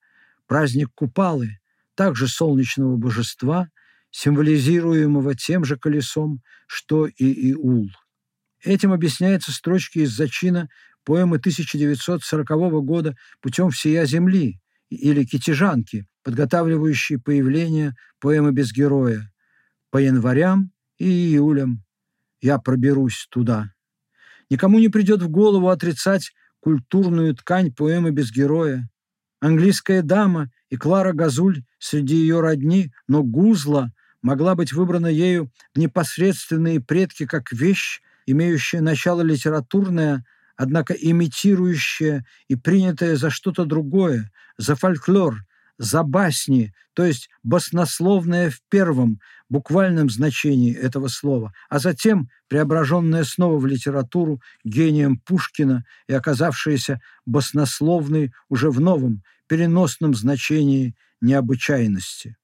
праздник 0.48 0.90
Купалы, 0.94 1.60
также 1.96 2.28
солнечного 2.28 2.98
божества, 2.98 3.70
символизируемого 4.12 5.36
тем 5.36 5.66
же 5.66 5.78
колесом, 5.78 6.42
что 6.68 7.08
и 7.08 7.52
Иул. 7.52 7.90
Этим 8.64 8.94
объясняются 8.94 9.52
строчки 9.52 10.00
из 10.00 10.12
зачина 10.16 10.70
поэмы 11.04 11.38
1940 11.38 12.48
года 12.84 13.16
«Путем 13.42 13.70
всея 13.70 14.06
земли» 14.06 14.60
или 14.90 15.24
«Китежанки», 15.24 16.08
подготавливающей 16.24 17.20
появление 17.20 17.94
поэмы 18.20 18.52
без 18.52 18.74
героя. 18.74 19.32
«По 19.92 19.98
январям 19.98 20.72
и 20.98 21.06
июлям 21.06 21.84
я 22.42 22.58
проберусь 22.58 23.28
туда». 23.30 23.72
Никому 24.50 24.80
не 24.80 24.90
придет 24.90 25.22
в 25.22 25.30
голову 25.30 25.70
отрицать 25.70 26.32
культурную 26.60 27.36
ткань 27.36 27.74
поэмы 27.74 28.12
без 28.12 28.32
героя. 28.32 28.90
Английская 29.40 30.02
дама 30.02 30.50
и 30.70 30.78
Клара 30.78 31.14
Газуль 31.14 31.64
среди 31.80 32.16
ее 32.16 32.42
родни, 32.42 32.92
но 33.08 33.24
Гузла 33.24 33.92
могла 34.22 34.56
быть 34.56 34.74
выбрана 34.74 35.08
ею 35.08 35.52
в 35.74 35.80
непосредственные 35.80 36.82
предки 36.82 37.26
как 37.26 37.52
вещь, 37.52 38.02
имеющее 38.26 38.82
начало 38.82 39.22
литературное, 39.22 40.26
однако 40.56 40.94
имитирующее 40.94 42.26
и 42.48 42.56
принятое 42.56 43.18
за 43.18 43.30
что-то 43.30 43.66
другое, 43.66 44.32
за 44.58 44.76
фольклор, 44.76 45.46
за 45.78 46.04
басни, 46.04 46.74
то 46.94 47.04
есть 47.04 47.30
баснословное 47.44 48.50
в 48.50 48.62
первом, 48.70 49.20
буквальном 49.50 50.10
значении 50.10 50.76
этого 50.76 51.08
слова, 51.08 51.54
а 51.70 51.80
затем 51.80 52.30
преображенное 52.48 53.24
снова 53.24 53.58
в 53.60 53.66
литературу 53.66 54.42
гением 54.64 55.20
Пушкина 55.20 55.86
и 56.08 56.14
оказавшееся 56.14 57.02
баснословной 57.26 58.34
уже 58.50 58.72
в 58.72 58.80
новом, 58.80 59.24
переносном 59.48 60.16
значении 60.16 60.96
необычайности. 61.22 62.38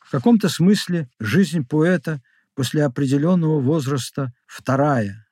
В 0.00 0.10
каком-то 0.10 0.48
смысле 0.48 1.08
жизнь 1.18 1.66
поэта 1.66 2.20
после 2.54 2.84
определенного 2.84 3.60
возраста 3.60 4.32
вторая. 4.46 5.26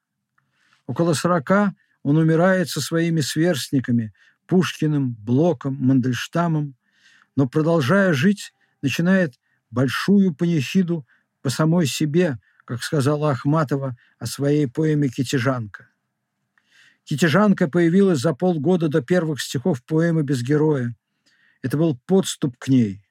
Около 0.86 1.12
сорока 1.12 1.74
он 2.02 2.16
умирает 2.16 2.68
со 2.68 2.80
своими 2.80 3.20
сверстниками 3.20 4.12
Пушкиным, 4.46 5.14
Блоком, 5.14 5.76
Мандельштамом, 5.78 6.74
но, 7.36 7.46
продолжая 7.46 8.12
жить, 8.12 8.52
начинает 8.82 9.39
большую 9.70 10.34
панихиду 10.34 11.06
по 11.42 11.50
самой 11.50 11.86
себе, 11.86 12.38
как 12.64 12.82
сказала 12.82 13.30
Ахматова 13.30 13.96
о 14.18 14.26
своей 14.26 14.66
поэме 14.66 15.08
«Китежанка». 15.08 15.88
«Китежанка» 17.04 17.68
появилась 17.68 18.20
за 18.20 18.34
полгода 18.34 18.88
до 18.88 19.02
первых 19.02 19.40
стихов 19.40 19.82
поэмы 19.84 20.22
«Без 20.22 20.42
героя». 20.42 20.94
Это 21.62 21.76
был 21.76 21.98
подступ 22.06 22.56
к 22.58 22.68
ней. 22.68 23.02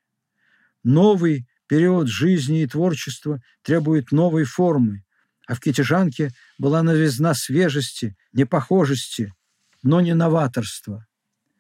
Новый, 0.84 1.48
Период 1.69 2.08
жизни 2.08 2.63
и 2.63 2.67
творчества 2.67 3.43
требует 3.62 4.12
новой 4.12 4.43
формы, 4.43 5.04
а 5.45 5.54
в 5.54 5.60
«Китежанке» 5.60 6.32
была 6.58 6.82
новизна 6.82 7.36
свежести, 7.36 8.17
непохожести, 8.34 9.36
но 9.84 10.02
не 10.02 10.15
новаторства. 10.15 11.06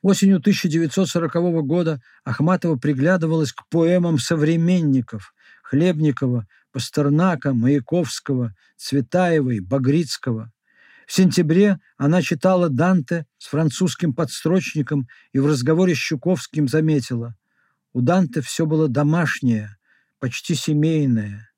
Осенью 0.01 0.37
1940 0.37 1.33
года 1.65 2.01
Ахматова 2.23 2.77
приглядывалась 2.77 3.51
к 3.51 3.67
поэмам 3.69 4.17
современников 4.17 5.33
Хлебникова, 5.63 6.47
Пастернака, 6.71 7.53
Маяковского, 7.53 8.55
Цветаевой, 8.77 9.59
Багрицкого. 9.59 10.51
В 11.05 11.13
сентябре 11.13 11.79
она 11.97 12.21
читала 12.21 12.69
Данте 12.69 13.25
с 13.37 13.47
французским 13.47 14.13
подстрочником 14.13 15.07
и 15.33 15.39
в 15.39 15.47
разговоре 15.47 15.95
с 15.95 15.97
Щуковским 15.97 16.67
заметила– 16.67 17.35
у 17.91 18.01
Данте 18.01 18.41
все 18.41 18.65
было 18.65 18.87
домашнее, 18.87 19.77
почти 20.19 20.53
семейное. 20.53 21.49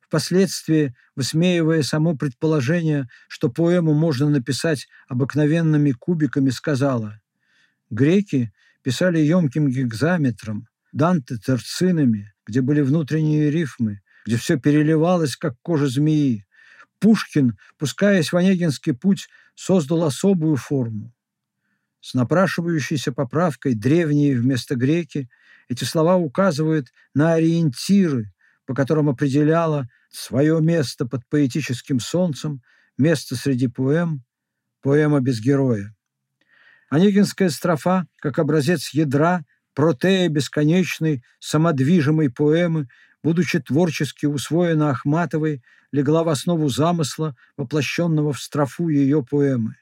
Впоследствии, 0.00 0.94
высмеивая 1.16 1.82
само 1.82 2.16
предположение, 2.16 3.08
что 3.28 3.48
поэму 3.48 3.92
можно 3.92 4.28
написать 4.28 4.86
обыкновенными 5.08 5.90
кубиками, 5.90 6.50
сказала 6.50 7.20
«Греки 7.92 8.52
писали 8.82 9.20
емким 9.20 9.68
гигзаметром, 9.68 10.66
Данте– 10.90 11.36
терцинами, 11.46 12.32
где 12.44 12.60
были 12.60 12.80
внутренние 12.80 13.50
рифмы, 13.50 14.00
где 14.26 14.36
все 14.36 14.58
переливалось, 14.58 15.36
как 15.36 15.54
кожа 15.62 15.86
змеи. 15.86 16.44
Пушкин, 16.98 17.56
пускаясь 17.78 18.32
в 18.32 18.36
Онегинский 18.36 18.94
путь, 18.94 19.28
создал 19.54 20.02
особую 20.02 20.56
форму. 20.56 21.14
С 22.00 22.14
напрашивающейся 22.14 23.12
поправкой 23.12 23.74
«древние» 23.74 24.36
вместо 24.36 24.74
«греки» 24.74 25.28
Эти 25.72 25.84
слова 25.84 26.16
указывают 26.16 26.88
на 27.14 27.32
ориентиры, 27.32 28.32
по 28.66 28.74
которым 28.74 29.08
определяла 29.08 29.88
свое 30.10 30.60
место 30.60 31.06
под 31.06 31.26
поэтическим 31.30 31.98
солнцем, 31.98 32.60
место 32.98 33.36
среди 33.36 33.68
поэм, 33.68 34.22
поэма 34.82 35.20
без 35.20 35.40
героя. 35.40 35.94
Онегинская 36.92 37.48
строфа, 37.48 38.06
как 38.20 38.38
образец 38.38 38.90
ядра, 38.92 39.46
протея 39.72 40.28
бесконечной 40.28 41.24
самодвижимой 41.40 42.28
поэмы, 42.28 42.86
будучи 43.24 43.60
творчески 43.60 44.26
усвоена 44.26 44.90
Ахматовой, 44.90 45.62
легла 45.90 46.22
в 46.22 46.28
основу 46.28 46.68
замысла, 46.68 47.34
воплощенного 47.56 48.34
в 48.34 48.42
строфу 48.42 48.88
ее 48.88 49.24
поэмы. 49.24 49.76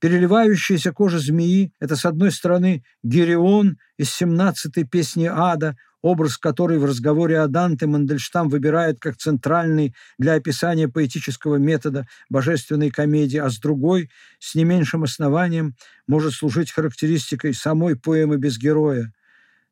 Переливающаяся 0.00 0.90
кожа 0.90 1.20
змеи– 1.20 1.72
это, 1.78 1.94
с 1.94 2.04
одной 2.04 2.32
стороны, 2.32 2.82
Герион 3.04 3.78
из 3.96 4.20
17-й 4.20 4.88
песни 4.88 5.30
Ада, 5.32 5.76
образ 6.04 6.36
которой 6.36 6.76
в 6.76 6.84
разговоре 6.84 7.40
о 7.40 7.48
Данте 7.48 7.86
Мандельштам 7.86 8.50
выбирает 8.50 9.00
как 9.00 9.16
центральный 9.16 9.94
для 10.18 10.34
описания 10.34 10.86
поэтического 10.86 11.56
метода 11.56 12.06
божественной 12.28 12.90
комедии, 12.90 13.38
а 13.38 13.48
с 13.48 13.58
другой, 13.58 14.10
с 14.38 14.54
не 14.54 14.64
меньшим 14.64 15.04
основанием, 15.04 15.74
может 16.06 16.34
служить 16.34 16.70
характеристикой 16.70 17.54
самой 17.54 17.96
поэмы 17.96 18.36
без 18.36 18.58
героя, 18.58 19.14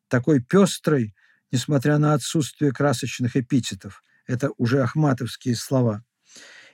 такой 0.09 0.41
пестрой, 0.41 1.15
несмотря 1.51 1.99
на 1.99 2.15
отсутствие 2.15 2.73
красочных 2.73 3.37
эпитетов. 3.37 4.03
Это 4.27 4.53
уже 4.57 4.83
ахматовские 4.83 5.55
слова. 5.55 6.03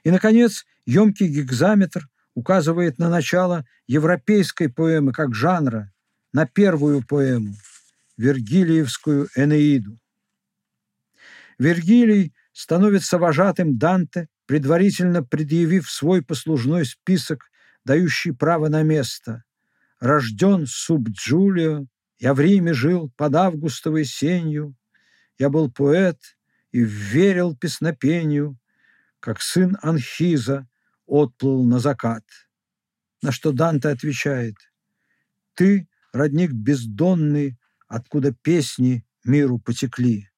И, 0.04 0.12
наконец, 0.12 0.66
емкий 0.86 1.26
гигзаметр 1.26 2.08
указывает 2.36 3.00
на 3.00 3.10
начало 3.10 3.66
европейской 3.88 4.68
поэмы 4.68 5.10
как 5.10 5.34
жанра, 5.34 5.92
на 6.32 6.46
первую 6.46 7.02
поэму– 7.04 7.56
Вергилиевскую 8.18 9.28
Энеиду. 9.36 9.98
Вергилий 11.58 12.34
становится 12.52 13.16
вожатым 13.18 13.78
Данте, 13.78 14.28
предварительно 14.46 15.22
предъявив 15.22 15.88
свой 15.90 16.22
послужной 16.22 16.84
список, 16.84 17.50
дающий 17.84 18.32
право 18.32 18.68
на 18.68 18.82
место. 18.82 19.44
Рожден 20.00 20.66
суб 20.66 21.08
Джулио, 21.10 21.86
я 22.18 22.34
в 22.34 22.40
Риме 22.40 22.74
жил 22.74 23.12
под 23.16 23.34
августовой 23.36 24.04
сенью, 24.04 24.74
я 25.38 25.48
был 25.48 25.70
поэт 25.70 26.18
и 26.72 26.80
верил 26.80 27.56
песнопению, 27.56 28.58
как 29.20 29.40
сын 29.40 29.78
Анхиза 29.80 30.68
отплыл 31.06 31.64
на 31.64 31.78
закат. 31.78 32.24
На 33.22 33.30
что 33.30 33.52
Данте 33.52 33.88
отвечает, 33.88 34.56
«Ты, 35.54 35.88
родник 36.12 36.52
бездонный, 36.52 37.56
откуда 37.88 38.32
песни 38.32 39.04
миру 39.24 39.58
потекли. 39.58 40.28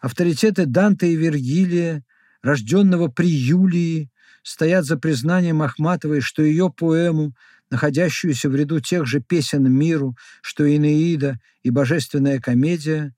Авторитеты 0.00 0.66
Данте 0.66 1.12
и 1.12 1.16
Вергилия, 1.16 2.04
рожденного 2.42 3.08
при 3.08 3.28
Юлии, 3.28 4.10
стоят 4.42 4.84
за 4.84 4.96
признанием 4.96 5.62
Ахматовой, 5.62 6.20
что 6.20 6.42
ее 6.42 6.70
поэму, 6.70 7.34
находящуюся 7.70 8.48
в 8.48 8.56
ряду 8.56 8.80
тех 8.80 9.06
же 9.06 9.20
песен 9.20 9.70
миру, 9.70 10.16
что 10.42 10.64
Инеида 10.64 11.38
и 11.62 11.70
Божественная 11.70 12.40
комедия, 12.40 13.14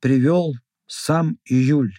привел 0.00 0.54
сам 0.86 1.38
Июль. 1.44 1.94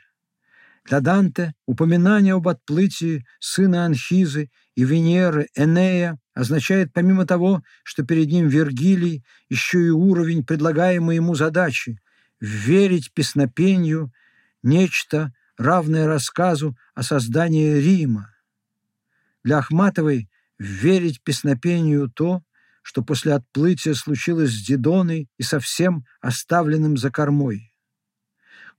Для 0.85 1.01
Данте 1.01 1.53
упоминание 1.65 2.33
об 2.33 2.47
отплытии 2.47 3.25
сына 3.39 3.85
Анхизы 3.85 4.49
и 4.75 4.83
Венеры 4.83 5.47
Энея 5.55 6.17
означает 6.33 6.93
помимо 6.93 7.25
того, 7.25 7.61
что 7.83 8.03
перед 8.03 8.27
ним 8.27 8.47
Вергилий, 8.47 9.23
еще 9.49 9.85
и 9.85 9.89
уровень 9.89 10.45
предлагаемой 10.45 11.17
ему 11.17 11.35
задачи– 11.35 11.99
верить 12.39 13.13
песнопению 13.13 14.11
нечто, 14.63 15.33
равное 15.57 16.07
рассказу 16.07 16.77
о 16.95 17.03
создании 17.03 17.79
Рима. 17.79 18.33
Для 19.43 19.57
Ахматовой 19.57 20.29
верить 20.57 21.21
песнопению 21.21 22.09
то, 22.09 22.43
что 22.81 23.03
после 23.03 23.33
отплытия 23.33 23.93
случилось 23.93 24.51
с 24.51 24.65
Дидоной 24.65 25.29
и 25.37 25.43
совсем 25.43 26.05
оставленным 26.21 26.97
за 26.97 27.11
кормой. 27.11 27.68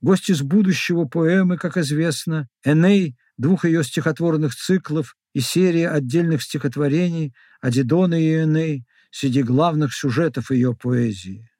Гость 0.00 0.30
из 0.30 0.40
будущего 0.40 1.04
поэмы, 1.04 1.58
как 1.58 1.76
известно, 1.76 2.48
Эней, 2.64 3.16
двух 3.36 3.64
ее 3.64 3.84
стихотворных 3.84 4.54
циклов 4.54 5.14
и 5.34 5.40
серия 5.40 5.90
отдельных 5.90 6.42
стихотворений 6.42 7.34
Адидона 7.60 8.14
и 8.14 8.42
Эней 8.42 8.86
среди 9.10 9.42
главных 9.42 9.92
сюжетов 9.94 10.50
ее 10.50 10.74
поэзии. 10.74 11.50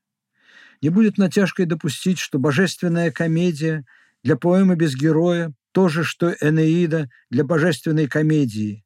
Не 0.81 0.89
будет 0.89 1.19
натяжкой 1.19 1.67
допустить, 1.67 2.19
что 2.19 2.39
божественная 2.39 3.11
комедия 3.11 3.85
для 4.23 4.37
поэмы 4.37 4.77
без 4.77 4.97
героя 4.97 5.53
то 5.73 5.89
же, 5.89 6.03
что 6.03 6.35
Энеида 6.41 7.09
для 7.29 7.45
божественной 7.45 8.09
комедии. 8.09 8.85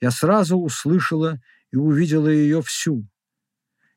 Я 0.00 0.10
сразу 0.10 0.56
услышала 0.56 1.40
и 1.70 1.76
увидела 1.76 2.28
ее 2.28 2.62
всю. 2.62 3.06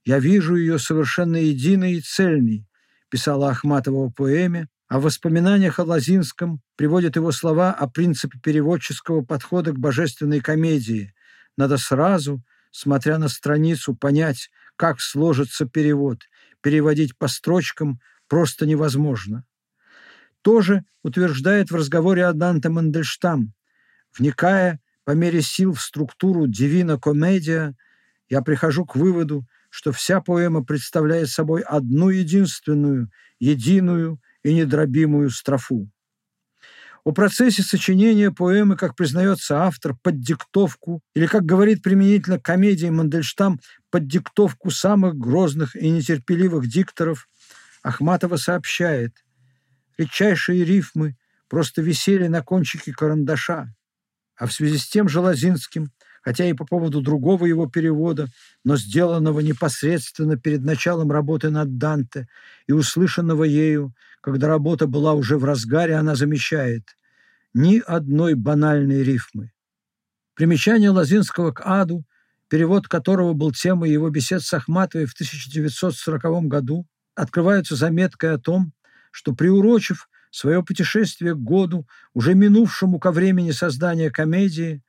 Я 0.04 0.20
вижу 0.20 0.56
ее 0.56 0.80
совершенно 0.80 1.38
единой 1.38 1.93
и 1.93 2.02
цельной, 2.02 2.67
писала 3.10 3.50
Ахматова 3.50 4.08
в 4.08 4.13
поэме, 4.13 4.67
а 4.88 5.00
в 5.00 5.04
воспоминаниях 5.04 5.80
о 5.80 5.84
Лазинском 5.84 6.62
приводит 6.76 7.15
его 7.15 7.32
слова 7.32 7.73
о 7.73 7.89
принципе 7.89 8.39
переводческого 8.39 9.21
подхода 9.21 9.71
к 9.71 9.80
божественной 9.80 10.39
комедии. 10.39 11.13
Надо 11.58 11.78
сразу, 11.78 12.41
смотря 12.71 13.17
на 13.17 13.28
страницу, 13.28 13.95
понять, 13.95 14.50
как 14.78 15.02
сложится 15.02 15.65
перевод. 15.65 16.21
Переводить 16.62 17.17
по 17.17 17.28
строчкам 17.28 18.00
просто 18.28 18.65
невозможно. 18.65 19.45
Тоже 20.41 20.86
утверждает 21.04 21.71
в 21.71 21.76
разговоре 21.76 22.26
о 22.26 22.34
Данте 22.34 22.69
Мандельштам. 22.69 23.54
Вникая 24.17 24.80
по 25.04 25.12
мере 25.12 25.41
сил 25.41 25.73
в 25.73 25.82
структуру 25.82 26.47
«Дивина 26.47 26.97
комедия», 27.00 27.76
я 28.30 28.41
прихожу 28.41 28.86
к 28.86 28.95
выводу, 28.95 29.45
что 29.69 29.91
вся 29.91 30.21
поэма 30.21 30.63
представляет 30.63 31.30
собой 31.30 31.62
одну 31.62 32.10
единственную, 32.10 33.10
единую, 33.39 34.19
и 34.43 34.54
недробимую 34.54 35.30
строфу. 35.30 35.89
О 37.04 37.13
процессе 37.13 37.63
сочинения 37.63 38.32
поэмы, 38.32 38.76
как 38.76 38.95
признается 38.95 39.63
автор, 39.63 39.95
под 39.95 40.19
диктовку, 40.19 41.02
или, 41.15 41.26
как 41.26 41.45
говорит 41.45 41.82
применительно 41.82 42.38
комедии 42.38 42.89
Мандельштам, 42.89 43.62
под 43.89 44.08
диктовку 44.08 44.71
самых 44.71 45.15
грозных 45.15 45.76
и 45.78 45.89
нетерпеливых 45.89 46.67
дикторов, 46.67 47.30
Ахматова 47.82 48.36
сообщает, 48.36 49.23
редчайшие 49.97 50.65
рифмы 50.65 51.15
просто 51.47 51.82
висели 51.82 52.28
на 52.28 52.41
кончике 52.41 52.91
карандаша, 52.91 53.73
а 54.36 54.45
в 54.45 54.52
связи 54.52 54.78
с 54.78 54.89
тем 54.89 55.08
же 55.08 55.21
Лозинским 55.21 55.91
хотя 56.28 56.44
и 56.44 56.52
по 56.52 56.66
поводу 56.66 57.00
другого 57.00 57.46
его 57.46 57.68
перевода, 57.68 58.28
но 58.66 58.76
сделанного 58.76 59.40
непосредственно 59.40 60.36
перед 60.36 60.62
началом 60.62 61.10
работы 61.10 61.50
над 61.50 61.78
Данте 61.78 62.28
и 62.68 62.74
услышанного 62.74 63.46
ею, 63.46 63.94
когда 64.20 64.50
работа 64.50 64.88
была 64.88 65.13
уже 65.13 65.38
в 65.38 65.46
разгаре, 65.46 65.96
она 65.96 66.16
замечает 66.16 66.84
ни 67.54 67.80
одной 67.80 68.34
банальной 68.34 69.04
рифмы. 69.04 69.54
Примечание 70.34 70.90
Лозинского 70.90 71.54
к 71.54 71.62
аду, 71.63 72.04
перевод 72.50 72.90
которого 72.90 73.32
был 73.32 73.54
темой 73.54 73.90
его 73.90 74.10
бесед 74.10 74.42
с 74.42 74.54
Ахматовой 74.54 75.06
в 75.06 75.13
1940 75.13 76.46
году, 76.50 76.86
открываются 77.16 77.78
заметкой 77.78 78.34
о 78.34 78.38
том, 78.38 78.74
что, 79.12 79.34
приурочив 79.34 80.10
свое 80.32 80.62
путешествие 80.62 81.36
к 81.36 81.40
году, 81.40 81.88
уже 82.13 82.34
минувшему 82.34 83.00
ко 83.00 83.13
времени 83.13 83.52
создания 83.52 84.12
комедии, 84.12 84.84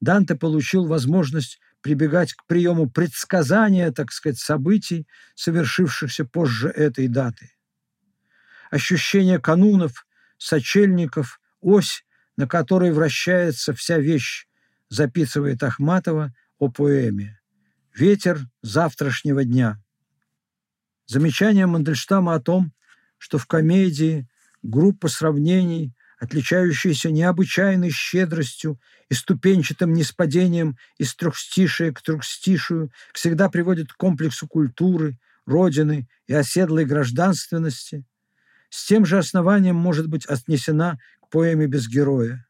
Данте 0.00 0.34
получил 0.34 0.86
возможность 0.86 1.60
прибегать 1.82 2.34
к 2.34 2.46
приему 2.46 2.90
предсказания, 2.90 3.90
так 3.92 4.12
сказать, 4.12 4.38
событий, 4.38 5.06
совершившихся 5.34 6.24
позже 6.24 6.68
этой 6.68 7.08
даты. 7.08 7.50
Ощущение 8.70 9.38
канунов, 9.38 10.06
сочельников, 10.38 11.40
ось, 11.60 12.04
на 12.36 12.46
которой 12.46 12.92
вращается 12.92 13.74
вся 13.74 13.98
вещь, 13.98 14.46
записывает 14.88 15.62
Ахматова 15.62 16.34
о 16.58 16.68
поэме 16.68 17.40
«Ветер 17.94 18.40
завтрашнего 18.62 19.44
дня». 19.44 19.82
Замечание 21.06 21.66
Мандельштама 21.66 22.34
о 22.34 22.40
том, 22.40 22.72
что 23.18 23.38
в 23.38 23.46
комедии 23.46 24.28
группа 24.62 25.08
сравнений 25.08 25.92
отличающаяся 26.20 27.10
необычайной 27.10 27.90
щедростью 27.90 28.78
и 29.08 29.14
ступенчатым 29.14 29.94
неспадением 29.94 30.76
из 30.98 31.14
трехстишия 31.14 31.92
к 31.92 32.02
трехстишию, 32.02 32.92
всегда 33.14 33.48
приводит 33.48 33.92
к 33.92 33.96
комплексу 33.96 34.46
культуры, 34.46 35.18
родины 35.46 36.08
и 36.26 36.34
оседлой 36.34 36.84
гражданственности, 36.84 38.04
с 38.68 38.86
тем 38.86 39.06
же 39.06 39.18
основанием 39.18 39.76
может 39.76 40.08
быть 40.08 40.26
отнесена 40.26 40.98
к 41.22 41.30
поэме 41.30 41.66
без 41.66 41.88
героя. 41.88 42.46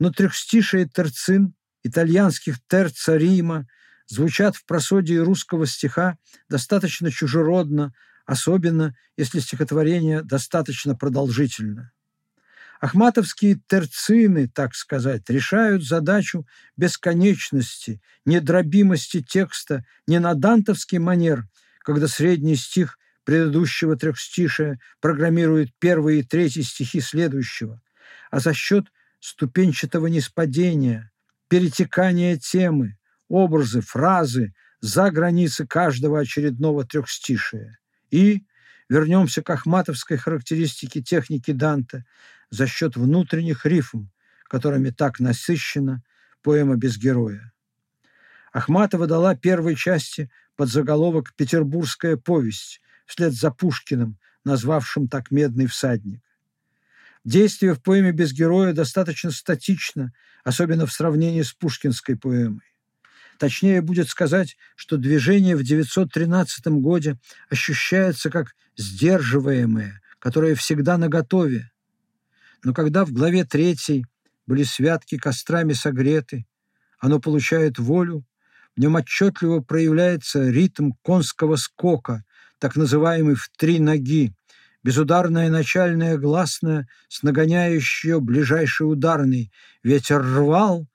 Но 0.00 0.10
трехстишие 0.10 0.88
терцин, 0.88 1.54
итальянских 1.84 2.56
терца 2.68 3.18
Рима, 3.18 3.68
звучат 4.06 4.56
в 4.56 4.64
просодии 4.64 5.16
русского 5.16 5.66
стиха 5.66 6.16
достаточно 6.48 7.10
чужеродно, 7.10 7.92
особенно 8.24 8.96
если 9.18 9.40
стихотворение 9.40 10.22
достаточно 10.22 10.94
продолжительно. 10.96 11.92
Ахматовские 12.80 13.60
терцины, 13.66 14.48
так 14.48 14.74
сказать, 14.74 15.28
решают 15.28 15.84
задачу 15.84 16.46
бесконечности, 16.76 18.00
недробимости 18.24 19.20
текста 19.20 19.84
не 20.06 20.20
на 20.20 20.34
дантовский 20.34 20.98
манер, 20.98 21.46
когда 21.80 22.06
средний 22.06 22.54
стих 22.54 22.98
предыдущего 23.24 23.96
трехстишия 23.96 24.78
программирует 25.00 25.70
первые 25.78 26.20
и 26.20 26.22
третьи 26.22 26.62
стихи 26.62 27.00
следующего, 27.00 27.82
а 28.30 28.38
за 28.38 28.54
счет 28.54 28.86
ступенчатого 29.20 30.06
неспадения, 30.06 31.10
перетекания 31.48 32.36
темы, 32.36 32.96
образы, 33.28 33.80
фразы 33.80 34.54
за 34.80 35.10
границы 35.10 35.66
каждого 35.66 36.20
очередного 36.20 36.86
трехстишия. 36.86 37.78
И 38.10 38.44
вернемся 38.88 39.42
к 39.42 39.50
ахматовской 39.50 40.16
характеристике 40.16 41.02
техники 41.02 41.52
Данте 41.52 42.04
за 42.50 42.66
счет 42.66 42.96
внутренних 42.96 43.66
рифм, 43.66 44.08
которыми 44.44 44.90
так 44.90 45.20
насыщена 45.20 46.02
поэма 46.42 46.76
«Без 46.76 46.96
героя». 46.96 47.52
Ахматова 48.52 49.06
дала 49.06 49.34
первой 49.34 49.76
части 49.76 50.30
под 50.56 50.70
заголовок 50.70 51.34
«Петербургская 51.34 52.16
повесть», 52.16 52.80
вслед 53.06 53.32
за 53.32 53.50
Пушкиным, 53.50 54.18
назвавшим 54.44 55.08
так 55.08 55.30
«Медный 55.30 55.66
всадник». 55.66 56.22
Действие 57.24 57.74
в 57.74 57.82
поэме 57.82 58.12
«Без 58.12 58.32
героя» 58.32 58.72
достаточно 58.72 59.30
статично, 59.30 60.12
особенно 60.44 60.86
в 60.86 60.92
сравнении 60.92 61.42
с 61.42 61.52
пушкинской 61.52 62.16
поэмой. 62.16 62.62
Точнее 63.38 63.82
будет 63.82 64.08
сказать, 64.08 64.56
что 64.74 64.96
движение 64.96 65.54
в 65.54 65.62
913 65.62 66.66
годе 66.66 67.18
ощущается 67.50 68.30
как 68.30 68.54
сдерживаемое, 68.78 70.00
которое 70.18 70.54
всегда 70.54 70.96
наготове. 70.96 71.70
Но 72.64 72.72
когда 72.72 73.04
в 73.04 73.12
главе 73.12 73.44
третьей 73.44 74.06
были 74.46 74.62
святки 74.62 75.18
кострами 75.18 75.74
согреты, 75.74 76.46
оно 76.98 77.20
получает 77.20 77.78
волю, 77.78 78.24
в 78.76 78.80
нем 78.80 78.94
отчетливо 78.94 79.60
проявляется 79.60 80.48
ритм 80.48 80.92
конского 81.02 81.56
скока, 81.56 82.24
так 82.58 82.76
называемый 82.76 83.34
в 83.34 83.50
три 83.56 83.78
ноги, 83.78 84.32
безударная 84.82 85.50
начальная 85.50 86.16
гласная 86.16 86.88
с 87.08 87.22
нагоняющей 87.22 88.18
ближайший 88.20 88.90
ударный. 88.90 89.52
Ветер 89.82 90.20
рвал, 90.20 90.86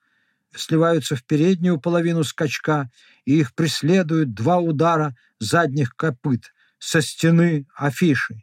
сливаются 0.54 1.16
в 1.16 1.24
переднюю 1.24 1.80
половину 1.80 2.24
скачка, 2.24 2.90
и 3.24 3.38
их 3.38 3.54
преследуют 3.54 4.34
два 4.34 4.58
удара 4.58 5.14
задних 5.38 5.94
копыт 5.94 6.53
со 6.84 7.00
стены 7.00 7.66
афиши. 7.74 8.42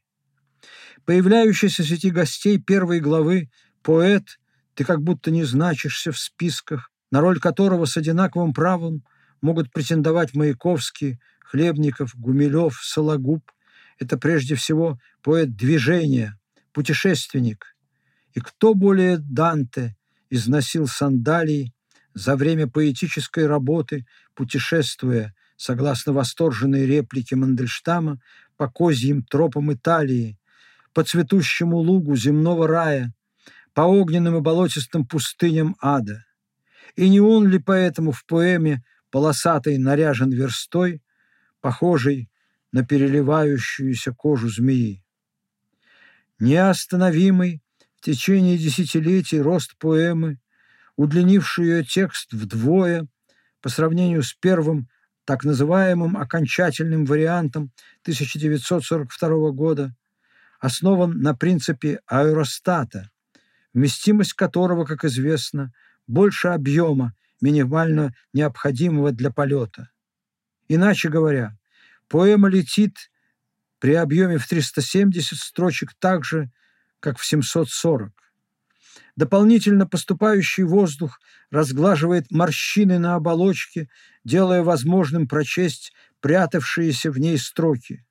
Появляющийся 1.05 1.83
среди 1.83 2.09
гостей 2.09 2.57
первой 2.57 2.99
главы 2.99 3.51
поэт, 3.83 4.39
ты 4.73 4.83
как 4.83 5.01
будто 5.03 5.29
не 5.29 5.43
значишься 5.43 6.11
в 6.11 6.17
списках, 6.17 6.91
на 7.11 7.21
роль 7.21 7.39
которого 7.39 7.85
с 7.85 7.97
одинаковым 7.97 8.51
правом 8.53 9.03
могут 9.41 9.71
претендовать 9.71 10.33
Маяковский, 10.33 11.19
Хлебников, 11.39 12.15
Гумилев, 12.15 12.79
Сологуб. 12.81 13.43
Это 13.99 14.17
прежде 14.17 14.55
всего 14.55 14.99
поэт 15.21 15.55
движения, 15.55 16.39
путешественник. 16.73 17.75
И 18.33 18.39
кто 18.39 18.73
более 18.73 19.17
Данте 19.19 19.95
износил 20.31 20.87
сандалии 20.87 21.73
за 22.15 22.35
время 22.35 22.67
поэтической 22.67 23.45
работы, 23.45 24.05
путешествуя, 24.33 25.35
согласно 25.61 26.11
восторженной 26.11 26.87
реплике 26.87 27.35
Мандельштама, 27.35 28.19
по 28.57 28.67
козьим 28.67 29.21
тропам 29.21 29.71
Италии, 29.71 30.39
по 30.91 31.03
цветущему 31.03 31.77
лугу 31.77 32.15
земного 32.15 32.67
рая, 32.67 33.13
по 33.75 33.81
огненным 33.81 34.37
и 34.37 34.41
болотистым 34.41 35.05
пустыням 35.05 35.75
ада. 35.79 36.25
И 36.95 37.07
не 37.09 37.19
он 37.19 37.47
ли 37.47 37.59
поэтому 37.59 38.11
в 38.11 38.25
поэме 38.25 38.83
полосатый 39.11 39.77
наряжен 39.77 40.31
верстой, 40.31 41.03
похожий 41.59 42.27
на 42.71 42.83
переливающуюся 42.83 44.13
кожу 44.13 44.49
змеи. 44.49 45.05
Неостановимый 46.39 47.61
в 47.97 48.01
течение 48.03 48.57
десятилетий 48.57 49.39
рост 49.39 49.77
поэмы, 49.77 50.39
удлинивший 50.95 51.65
ее 51.65 51.83
текст 51.83 52.33
вдвое 52.33 53.07
по 53.61 53.69
сравнению 53.69 54.23
с 54.23 54.33
первым 54.33 54.87
так 55.25 55.43
называемым 55.43 56.17
окончательным 56.17 57.05
вариантом 57.05 57.71
1942 58.03 59.51
года, 59.51 59.95
основан 60.59 61.21
на 61.21 61.35
принципе 61.35 61.99
аэростата, 62.05 63.09
вместимость 63.73 64.33
которого, 64.33 64.85
как 64.85 65.05
известно, 65.05 65.71
больше 66.07 66.49
объема, 66.49 67.13
минимально 67.41 68.13
необходимого 68.33 69.11
для 69.11 69.31
полета. 69.31 69.89
Иначе 70.67 71.09
говоря, 71.09 71.57
поэма 72.07 72.49
летит 72.49 73.11
при 73.79 73.95
объеме 73.95 74.37
в 74.37 74.47
370 74.47 75.37
строчек 75.37 75.93
так 75.97 76.23
же, 76.23 76.51
как 76.99 77.17
в 77.17 77.25
740. 77.25 78.11
Дополнительно 79.15 79.85
поступающий 79.85 80.63
воздух 80.63 81.19
разглаживает 81.49 82.31
морщины 82.31 82.97
на 82.97 83.15
оболочке, 83.15 83.89
делая 84.23 84.63
возможным 84.63 85.27
прочесть 85.27 85.91
прятавшиеся 86.21 87.11
в 87.11 87.19
ней 87.19 87.37
строки. 87.37 88.05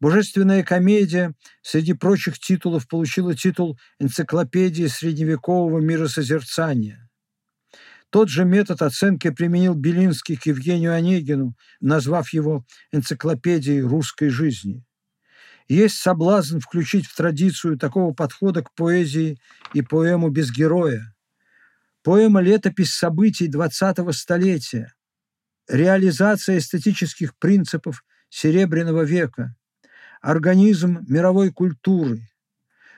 «Божественная 0.00 0.62
комедия» 0.62 1.34
среди 1.60 1.92
прочих 1.92 2.38
титулов 2.38 2.86
получила 2.86 3.34
титул 3.34 3.78
«Энциклопедии 3.98 4.86
средневекового 4.86 5.80
миросозерцания». 5.80 7.08
Тот 8.10 8.30
же 8.30 8.44
метод 8.44 8.80
оценки 8.80 9.28
применил 9.30 9.74
Белинский 9.74 10.36
к 10.36 10.46
Евгению 10.46 10.94
Онегину, 10.94 11.56
назвав 11.80 12.32
его 12.32 12.64
энциклопедией 12.92 13.82
русской 13.82 14.30
жизни. 14.30 14.84
Есть 15.68 15.98
соблазн 15.98 16.60
включить 16.60 17.06
в 17.06 17.14
традицию 17.14 17.78
такого 17.78 18.14
подхода 18.14 18.62
к 18.62 18.74
поэзии 18.74 19.38
и 19.74 19.82
поэму 19.82 20.30
без 20.30 20.50
героя. 20.50 21.14
Поэма– 22.02 22.40
летопись 22.42 22.94
событий 22.94 23.48
20-го 23.48 24.12
столетия, 24.12 24.94
реализация 25.68 26.58
эстетических 26.58 27.36
принципов 27.36 28.02
Серебряного 28.30 29.02
века, 29.02 29.54
организм 30.22 31.04
мировой 31.06 31.52
культуры. 31.52 32.28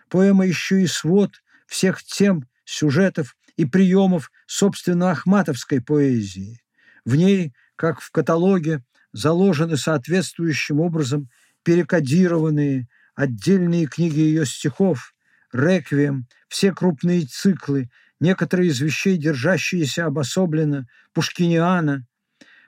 Поэма 0.09 0.47
еще 0.47 0.83
и 0.83 0.87
свод 0.87 1.43
всех 1.67 2.03
тем, 2.05 2.49
сюжетов 2.65 3.37
и 3.57 3.65
приемов, 3.65 4.31
собственно, 4.47 5.11
ахматовской 5.11 5.81
поэзии. 5.81 6.63
В 7.05 7.17
ней, 7.17 7.53
как 7.75 8.01
в 8.01 8.13
каталоге, 8.13 8.85
заложены 9.13 9.77
соответствующим 9.77 10.81
образом 10.81 11.29
перекодированные 11.63 12.89
отдельные 13.15 13.87
книги 13.87 14.19
ее 14.19 14.47
стихов, 14.47 15.15
реквием, 15.53 16.27
все 16.49 16.73
крупные 16.73 17.27
циклы, 17.27 17.91
некоторые 18.19 18.71
из 18.71 18.81
вещей, 18.81 19.17
держащиеся 19.17 20.07
обособленно, 20.07 20.87
Пушкиниана. 21.13 22.07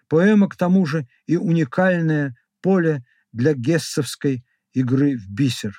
Поэма, 0.09 0.49
к 0.49 0.57
тому 0.57 0.85
же, 0.85 1.07
и 1.27 1.37
уникальное 1.37 2.37
поле 2.61 3.05
для 3.33 3.55
гессовской 3.55 4.45
игры 4.73 5.17
в 5.17 5.29
бисер. 5.31 5.75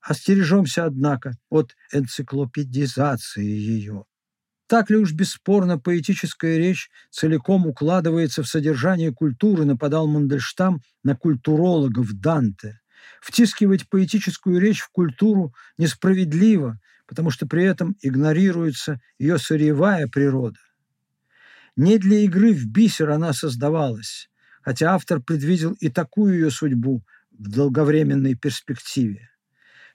Остережемся, 0.00 0.84
однако, 0.84 1.32
от 1.48 1.74
энциклопедизации 1.92 3.44
ее. 3.44 4.04
Так 4.66 4.90
ли 4.90 4.96
уж 4.96 5.12
бесспорно 5.12 5.78
поэтическая 5.78 6.56
речь 6.56 6.90
целиком 7.10 7.66
укладывается 7.66 8.42
в 8.42 8.48
содержание 8.48 9.12
культуры, 9.12 9.64
нападал 9.64 10.08
Мандельштам 10.08 10.80
на 11.04 11.14
культурологов 11.14 12.12
Данте. 12.14 12.80
Втискивать 13.20 13.88
поэтическую 13.88 14.60
речь 14.60 14.80
в 14.80 14.90
культуру 14.90 15.54
несправедливо, 15.78 16.80
потому 17.06 17.30
что 17.30 17.46
при 17.46 17.62
этом 17.62 17.96
игнорируется 18.02 19.00
ее 19.18 19.38
сырьевая 19.38 20.08
природа. 20.08 20.58
Не 21.76 21.98
для 21.98 22.20
игры 22.20 22.52
в 22.52 22.66
бисер 22.66 23.10
она 23.10 23.32
создавалась, 23.32 24.28
хотя 24.62 24.94
автор 24.94 25.20
предвидел 25.20 25.74
и 25.74 25.88
такую 25.90 26.34
ее 26.34 26.50
судьбу 26.50 27.04
в 27.30 27.48
долговременной 27.48 28.34
перспективе. 28.34 29.28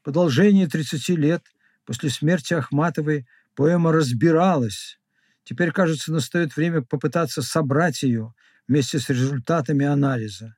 По 0.03 0.11
продолжении 0.11 0.65
30 0.65 1.09
лет 1.09 1.43
после 1.83 2.09
смерти 2.09 2.53
Ахматовой– 2.53 3.27
Поэма 3.55 3.91
разбиралась. 3.91 4.99
Теперь, 5.43 5.71
кажется, 5.71 6.11
настает 6.11 6.55
время 6.55 6.81
попытаться 6.81 7.41
собрать 7.41 8.03
ее 8.03 8.33
вместе 8.67 8.99
с 8.99 9.09
результатами 9.09 9.85
анализа. 9.85 10.55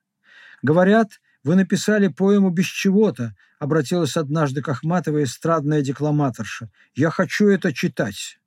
Говорят, 0.62 1.20
вы 1.44 1.56
написали 1.56 2.08
поэму 2.08 2.50
без 2.50 2.66
чего-то, 2.66 3.36
обратилась 3.60 4.16
однажды 4.16 4.62
к 4.62 4.70
Ахматовой 4.70 5.24
эстрадная 5.24 5.82
декламаторша. 5.82 6.70
Я 6.94 7.10
хочу 7.10 7.48
это 7.48 7.74
читать. 7.74 8.40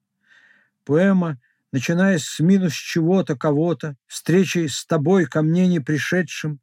Поэма, 0.85 1.39
начиная 1.73 2.19
с 2.19 2.39
минус 2.39 2.73
чего-то, 2.73 3.37
кого-то, 3.37 3.97
встречей 4.07 4.69
с 4.69 4.87
тобой 4.87 5.27
ко 5.27 5.43
мне 5.43 5.67
не 5.67 5.81
пришедшим, 5.81 6.61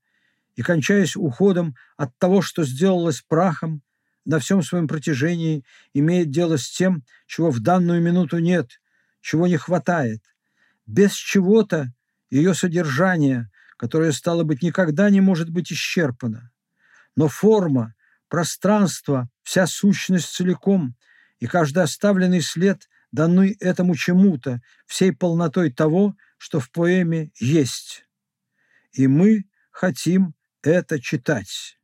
и 0.56 0.62
кончаясь 0.62 1.16
уходом 1.16 1.76
от 1.98 2.18
того, 2.18 2.42
что 2.42 2.64
сделалось 2.64 3.22
прахом, 3.22 3.82
на 4.26 4.40
всем 4.40 4.62
своем 4.64 4.88
протяжении 4.88 5.66
имеет 5.94 6.32
дело 6.32 6.58
с 6.58 6.70
тем, 6.70 7.04
чего 7.28 7.52
в 7.52 7.60
данную 7.60 8.02
минуту 8.02 8.40
нет, 8.40 8.82
чего 9.22 9.48
не 9.48 9.58
хватает. 9.58 10.22
Без 10.86 11.14
чего-то 11.14 11.94
ее 12.30 12.54
содержание, 12.54 13.50
которое, 13.78 14.12
стало 14.12 14.44
быть, 14.44 14.62
никогда 14.62 15.10
не 15.10 15.22
может 15.22 15.50
быть 15.50 15.72
исчерпано. 15.72 16.52
но 17.16 17.28
форма, 17.28 17.94
пространство, 18.28 19.30
вся 19.44 19.68
сущность 19.68 20.30
целиком 20.30 20.96
и 21.40 21.46
каждый 21.46 21.84
оставленный 21.84 22.42
след 22.42 22.90
даны 23.12 23.56
этому 23.60 23.96
чему-то, 23.96 24.62
всей 24.88 25.12
полнотой 25.14 25.72
того, 25.72 26.16
что 26.38 26.60
в 26.60 26.72
поэме 26.72 27.32
есть. 27.40 28.06
И 28.94 29.08
мы 29.08 29.46
хотим 29.70 30.34
это 30.64 31.00
читать. 31.00 31.78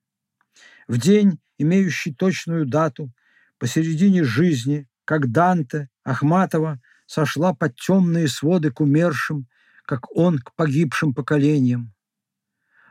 В 0.87 0.97
день, 0.97 1.39
имеющий 1.59 2.13
точную 2.13 2.65
дату, 2.65 3.11
посередине 3.59 4.23
жизни, 4.23 4.87
как 5.05 5.31
Данте, 5.31 5.89
Ахматова 6.03 6.79
сошла 7.05 7.53
под 7.53 7.75
темные 7.75 8.27
своды 8.27 8.71
к 8.71 8.81
умершим, 8.81 9.47
как 9.85 10.11
он 10.15 10.39
к 10.39 10.55
погибшим 10.55 11.13
поколениям. 11.13 11.93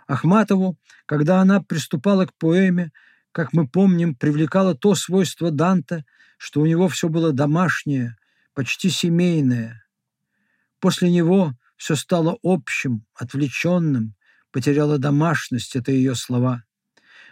Ахматову, 0.07 0.79
когда 1.07 1.41
она 1.41 1.61
приступала 1.61 2.27
к 2.27 2.35
поэме, 2.35 2.93
как 3.33 3.53
мы 3.53 3.69
помним, 3.69 4.15
привлекало 4.15 4.75
то 4.75 4.95
свойство 4.95 5.51
Данте, 5.51 6.05
что 6.39 6.61
у 6.61 6.67
него 6.67 6.89
все 6.89 7.09
было 7.09 7.33
домашнее, 7.33 8.17
почти 8.55 8.91
семейное. 8.91 9.85
После 10.81 11.11
него 11.11 11.55
все 11.77 11.95
стало 11.95 12.39
общим, 12.43 13.05
отвлеченным, 13.15 14.15
потеряла 14.51 14.99
домашность, 14.99 15.77
это 15.77 15.93
ее 15.93 16.15
слова. 16.15 16.65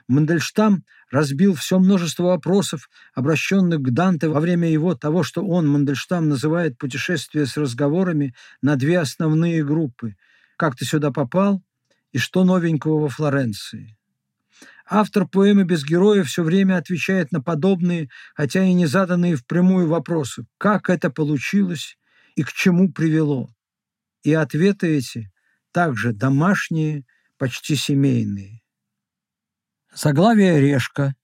Мандельштам 0.08 0.84
разбил 1.10 1.54
все 1.54 1.78
множество 1.78 2.24
вопросов, 2.24 2.88
обращенных 3.14 3.80
к 3.80 3.90
Данте 3.90 4.28
во 4.28 4.40
время 4.40 4.70
его 4.70 4.94
того, 4.94 5.22
что 5.22 5.44
он, 5.44 5.68
Мандельштам, 5.68 6.28
называет 6.28 6.78
путешествие 6.78 7.46
с 7.46 7.56
разговорами 7.56 8.34
на 8.62 8.76
две 8.76 9.00
основные 9.00 9.64
группы. 9.64 10.16
«Как 10.56 10.76
ты 10.76 10.84
сюда 10.84 11.10
попал?» 11.10 11.62
и 12.12 12.18
«Что 12.18 12.44
новенького 12.44 13.00
во 13.00 13.08
Флоренции?». 13.08 13.96
Автор 14.88 15.26
поэмы 15.26 15.64
«Без 15.64 15.84
героя» 15.84 16.22
все 16.22 16.44
время 16.44 16.76
отвечает 16.76 17.32
на 17.32 17.42
подобные, 17.42 18.08
хотя 18.34 18.62
и 18.62 18.72
не 18.72 18.86
заданные 18.86 19.34
впрямую 19.34 19.88
вопросы. 19.88 20.46
Как 20.58 20.88
это 20.88 21.10
получилось 21.10 21.98
и 22.36 22.44
к 22.44 22.52
чему 22.52 22.92
привело? 22.92 23.48
И 24.22 24.32
ответы 24.32 24.96
эти 24.96 25.32
также 25.72 26.12
домашние, 26.12 27.04
почти 27.36 27.74
семейные. 27.74 28.62
Заглавие 29.96 30.60
«Решка» 30.60 31.14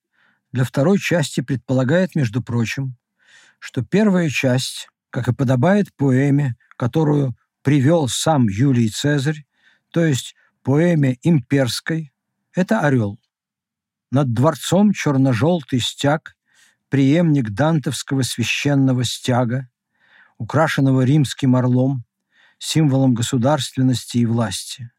для 0.51 0.65
второй 0.65 0.99
части 0.99 1.43
предполагает, 1.43 2.15
между 2.15 2.43
прочим, 2.43 2.97
что 3.59 3.85
первая 3.85 4.31
часть, 4.31 4.89
как 5.11 5.29
и 5.29 5.35
подобает 5.35 5.95
поэме, 5.95 6.57
которую 6.77 7.37
привел 7.61 8.09
сам 8.09 8.49
Юлий 8.49 8.89
Цезарь, 8.89 9.45
то 9.91 10.03
есть 10.03 10.35
поэме 10.63 11.19
имперской, 11.23 12.15
это 12.55 12.81
«Орел». 12.81 13.21
Над 14.11 14.33
дворцом 14.33 14.95
черно-желтый 14.95 15.81
стяг, 15.81 16.35
преемник 16.89 17.51
дантовского 17.51 18.23
священного 18.23 19.05
стяга, 19.05 19.69
украшенного 20.39 21.03
римским 21.03 21.57
орлом, 21.57 22.05
символом 22.59 23.13
государственности 23.13 24.17
и 24.17 24.25
власти. 24.25 24.91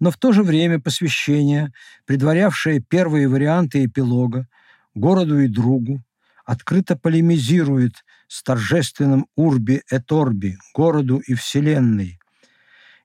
Но 0.00 0.10
в 0.10 0.16
то 0.16 0.32
же 0.32 0.42
время 0.42 0.80
посвящение, 0.80 1.72
предварявшее 2.06 2.80
первые 2.80 3.28
варианты 3.28 3.84
эпилога, 3.84 4.48
городу 4.94 5.38
и 5.40 5.46
другу, 5.46 6.02
открыто 6.44 6.96
полемизирует 6.96 7.92
с 8.26 8.42
торжественным 8.42 9.26
«урби 9.36 9.82
et 9.92 10.06
orbi»– 10.10 10.54
городу 10.74 11.18
и 11.18 11.34
вселенной. 11.34 12.18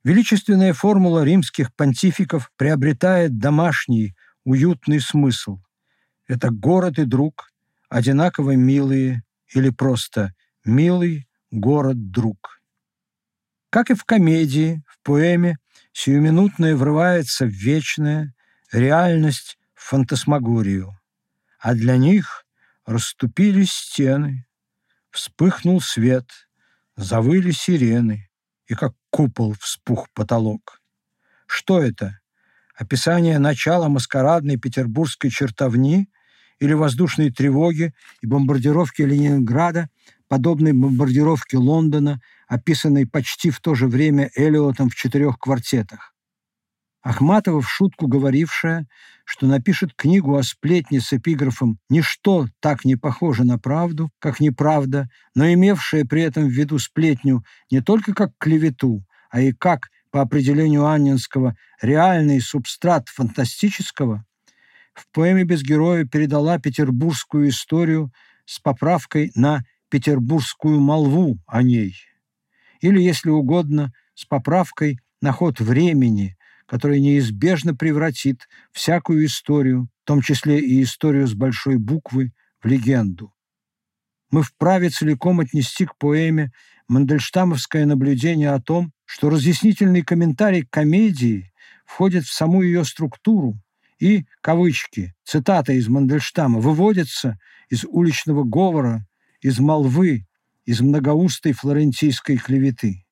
Величественная 0.03 0.73
формула 0.73 1.23
римских 1.23 1.73
понтификов 1.75 2.51
приобретает 2.57 3.37
домашний, 3.37 4.15
уютный 4.45 4.99
смысл. 4.99 5.59
Это 6.27 6.49
город 6.49 6.97
и 6.99 7.05
друг, 7.05 7.51
одинаково 7.89 8.55
милые 8.55 9.23
или 9.53 9.69
просто 9.69 10.33
милый 10.63 11.27
город-друг. 11.51 12.61
Как 13.69 13.89
и 13.89 13.95
в 13.95 14.05
комедии, 14.05 14.83
в 14.87 14.99
поэме 15.03 15.57
сиюминутное 15.95 16.75
врывается 16.75 17.45
в 17.45 17.49
вечное, 17.49 18.33
реальность 18.71 19.57
в 19.73 19.89
фантасмагорию. 19.89 20.99
А 21.59 21.73
для 21.73 21.95
них 21.95 22.45
расступились 22.85 23.71
стены, 23.71 24.45
вспыхнул 25.09 25.79
свет, 25.79 26.29
завыли 26.97 27.51
сирены, 27.51 28.29
и 28.67 28.73
как 28.75 28.93
купол 29.09 29.55
вспух 29.59 30.09
потолок. 30.13 30.81
Что 31.47 31.81
это? 31.81 32.19
описание 32.75 33.39
начала 33.39 33.87
маскарадной 33.87 34.57
петербургской 34.57 35.29
чертовни 35.29 36.09
или 36.59 36.73
воздушной 36.73 37.31
тревоги 37.31 37.93
и 38.21 38.27
бомбардировки 38.27 39.01
Ленинграда, 39.01 39.87
подобной 40.27 40.73
бомбардировке 40.73 41.57
Лондона, 41.57 42.19
описанной 42.47 43.07
почти 43.07 43.49
в 43.49 43.59
то 43.59 43.75
же 43.75 43.87
время 43.87 44.29
Элиотом 44.35 44.89
в 44.89 44.95
четырех 44.95 45.37
квартетах. 45.39 46.13
Ахматова 47.05 47.61
в 47.61 47.69
шутку 47.69 48.07
говорившая, 48.07 48.87
что 49.25 49.45
напишет 49.45 49.93
книгу 49.95 50.35
о 50.35 50.43
сплетне 50.43 50.99
с 50.99 51.13
эпиграфом 51.13 51.77
«Ничто 51.87 52.47
так 52.59 52.83
не 52.83 52.95
похоже 52.95 53.43
на 53.43 53.59
правду, 53.59 54.09
как 54.17 54.39
неправда», 54.39 55.07
но 55.35 55.51
имевшая 55.53 56.05
при 56.05 56.23
этом 56.23 56.47
в 56.47 56.51
виду 56.51 56.79
сплетню 56.79 57.43
не 57.69 57.81
только 57.81 58.15
как 58.15 58.31
клевету, 58.39 59.05
а 59.29 59.41
и 59.41 59.51
как 59.51 59.89
по 60.09 60.21
определению 60.21 60.87
Анненского, 60.87 61.55
реальный 61.79 62.41
субстрат 62.41 63.07
фантастического, 63.09 64.25
в 64.95 65.05
поэме 65.11 65.43
«Без 65.43 65.61
героя» 65.61 66.05
передала 66.05 66.57
петербургскую 66.57 67.49
историю 67.49 68.11
с 68.45 68.59
поправкой 68.59 69.31
на 69.35 69.63
петербургскую 69.89 70.79
молву 70.79 71.39
о 71.47 71.63
ней. 71.63 71.95
Или, 72.81 73.01
если 73.01 73.29
угодно, 73.29 73.93
с 74.13 74.25
поправкой 74.25 74.99
на 75.21 75.31
ход 75.31 75.59
времени, 75.59 76.37
который 76.65 76.99
неизбежно 76.99 77.75
превратит 77.75 78.47
всякую 78.71 79.25
историю, 79.25 79.89
в 80.03 80.07
том 80.07 80.21
числе 80.21 80.59
и 80.59 80.81
историю 80.83 81.27
с 81.27 81.33
большой 81.33 81.77
буквы, 81.77 82.33
в 82.61 82.67
легенду. 82.67 83.31
Мы 84.31 84.41
вправе 84.41 84.89
целиком 84.89 85.39
отнести 85.39 85.85
к 85.85 85.95
поэме 85.97 86.51
мандельштамовское 86.87 87.85
наблюдение 87.85 88.51
о 88.51 88.61
том, 88.61 88.91
что 89.05 89.29
разъяснительный 89.29 90.01
комментарий 90.01 90.63
к 90.63 90.71
комедии 90.71 91.53
входит 91.85 92.25
в 92.25 92.33
саму 92.33 92.63
ее 92.63 92.83
структуру 92.83 93.59
и, 93.99 94.25
кавычки, 94.41 95.13
цитата 95.23 95.73
из 95.73 95.87
Мандельштама, 95.87 96.59
выводится 96.59 97.39
из 97.69 97.85
уличного 97.85 98.43
говора, 98.43 99.05
из 99.41 99.59
молвы, 99.59 100.27
из 100.65 100.81
многоустой 100.81 101.53
флорентийской 101.53 102.37
клеветы. 102.37 103.05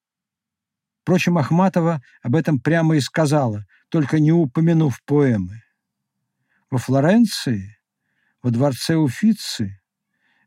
Впрочем, 1.02 1.38
Ахматова 1.38 2.02
об 2.22 2.36
этом 2.36 2.60
прямо 2.60 2.96
и 2.96 3.00
сказала, 3.00 3.66
только 3.90 4.20
не 4.20 4.32
упомянув 4.32 5.04
поэмы. 5.04 5.62
Во 6.72 6.78
Флоренции, 6.78 7.78
во 8.42 8.50
дворце 8.52 8.96
Уфицы, 8.96 9.82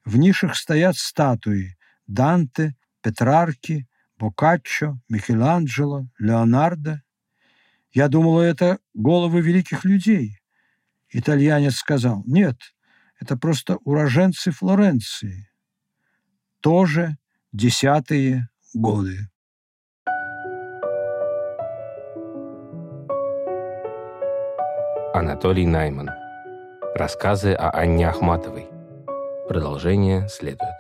в 0.05 0.17
нишах 0.17 0.57
стоят 0.57 0.97
статуи 0.97 1.77
Данте, 2.07 2.75
Петрарки, 3.03 3.87
Боккаччо, 4.19 4.99
Микеланджело, 5.09 6.09
Леонардо. 6.19 7.03
Я 7.93 8.09
думала, 8.09 8.41
это 8.43 8.79
головы 8.95 9.43
великих 9.43 9.85
людей. 9.85 10.39
Итальянец 11.11 11.77
сказал, 11.77 12.23
нет, 12.27 12.57
это 13.21 13.37
просто 13.37 13.77
уроженцы 13.85 14.51
Флоренции. 14.51 15.51
Тоже 16.67 17.17
десятые 17.53 18.49
годы. 18.75 19.31
Анатолий 25.15 25.65
Найман. 25.65 26.11
Рассказы 26.97 27.53
о 27.53 27.71
Анне 27.71 28.09
Ахматовой. 28.09 28.67
Продолжение 29.47 30.29
следует. 30.29 30.75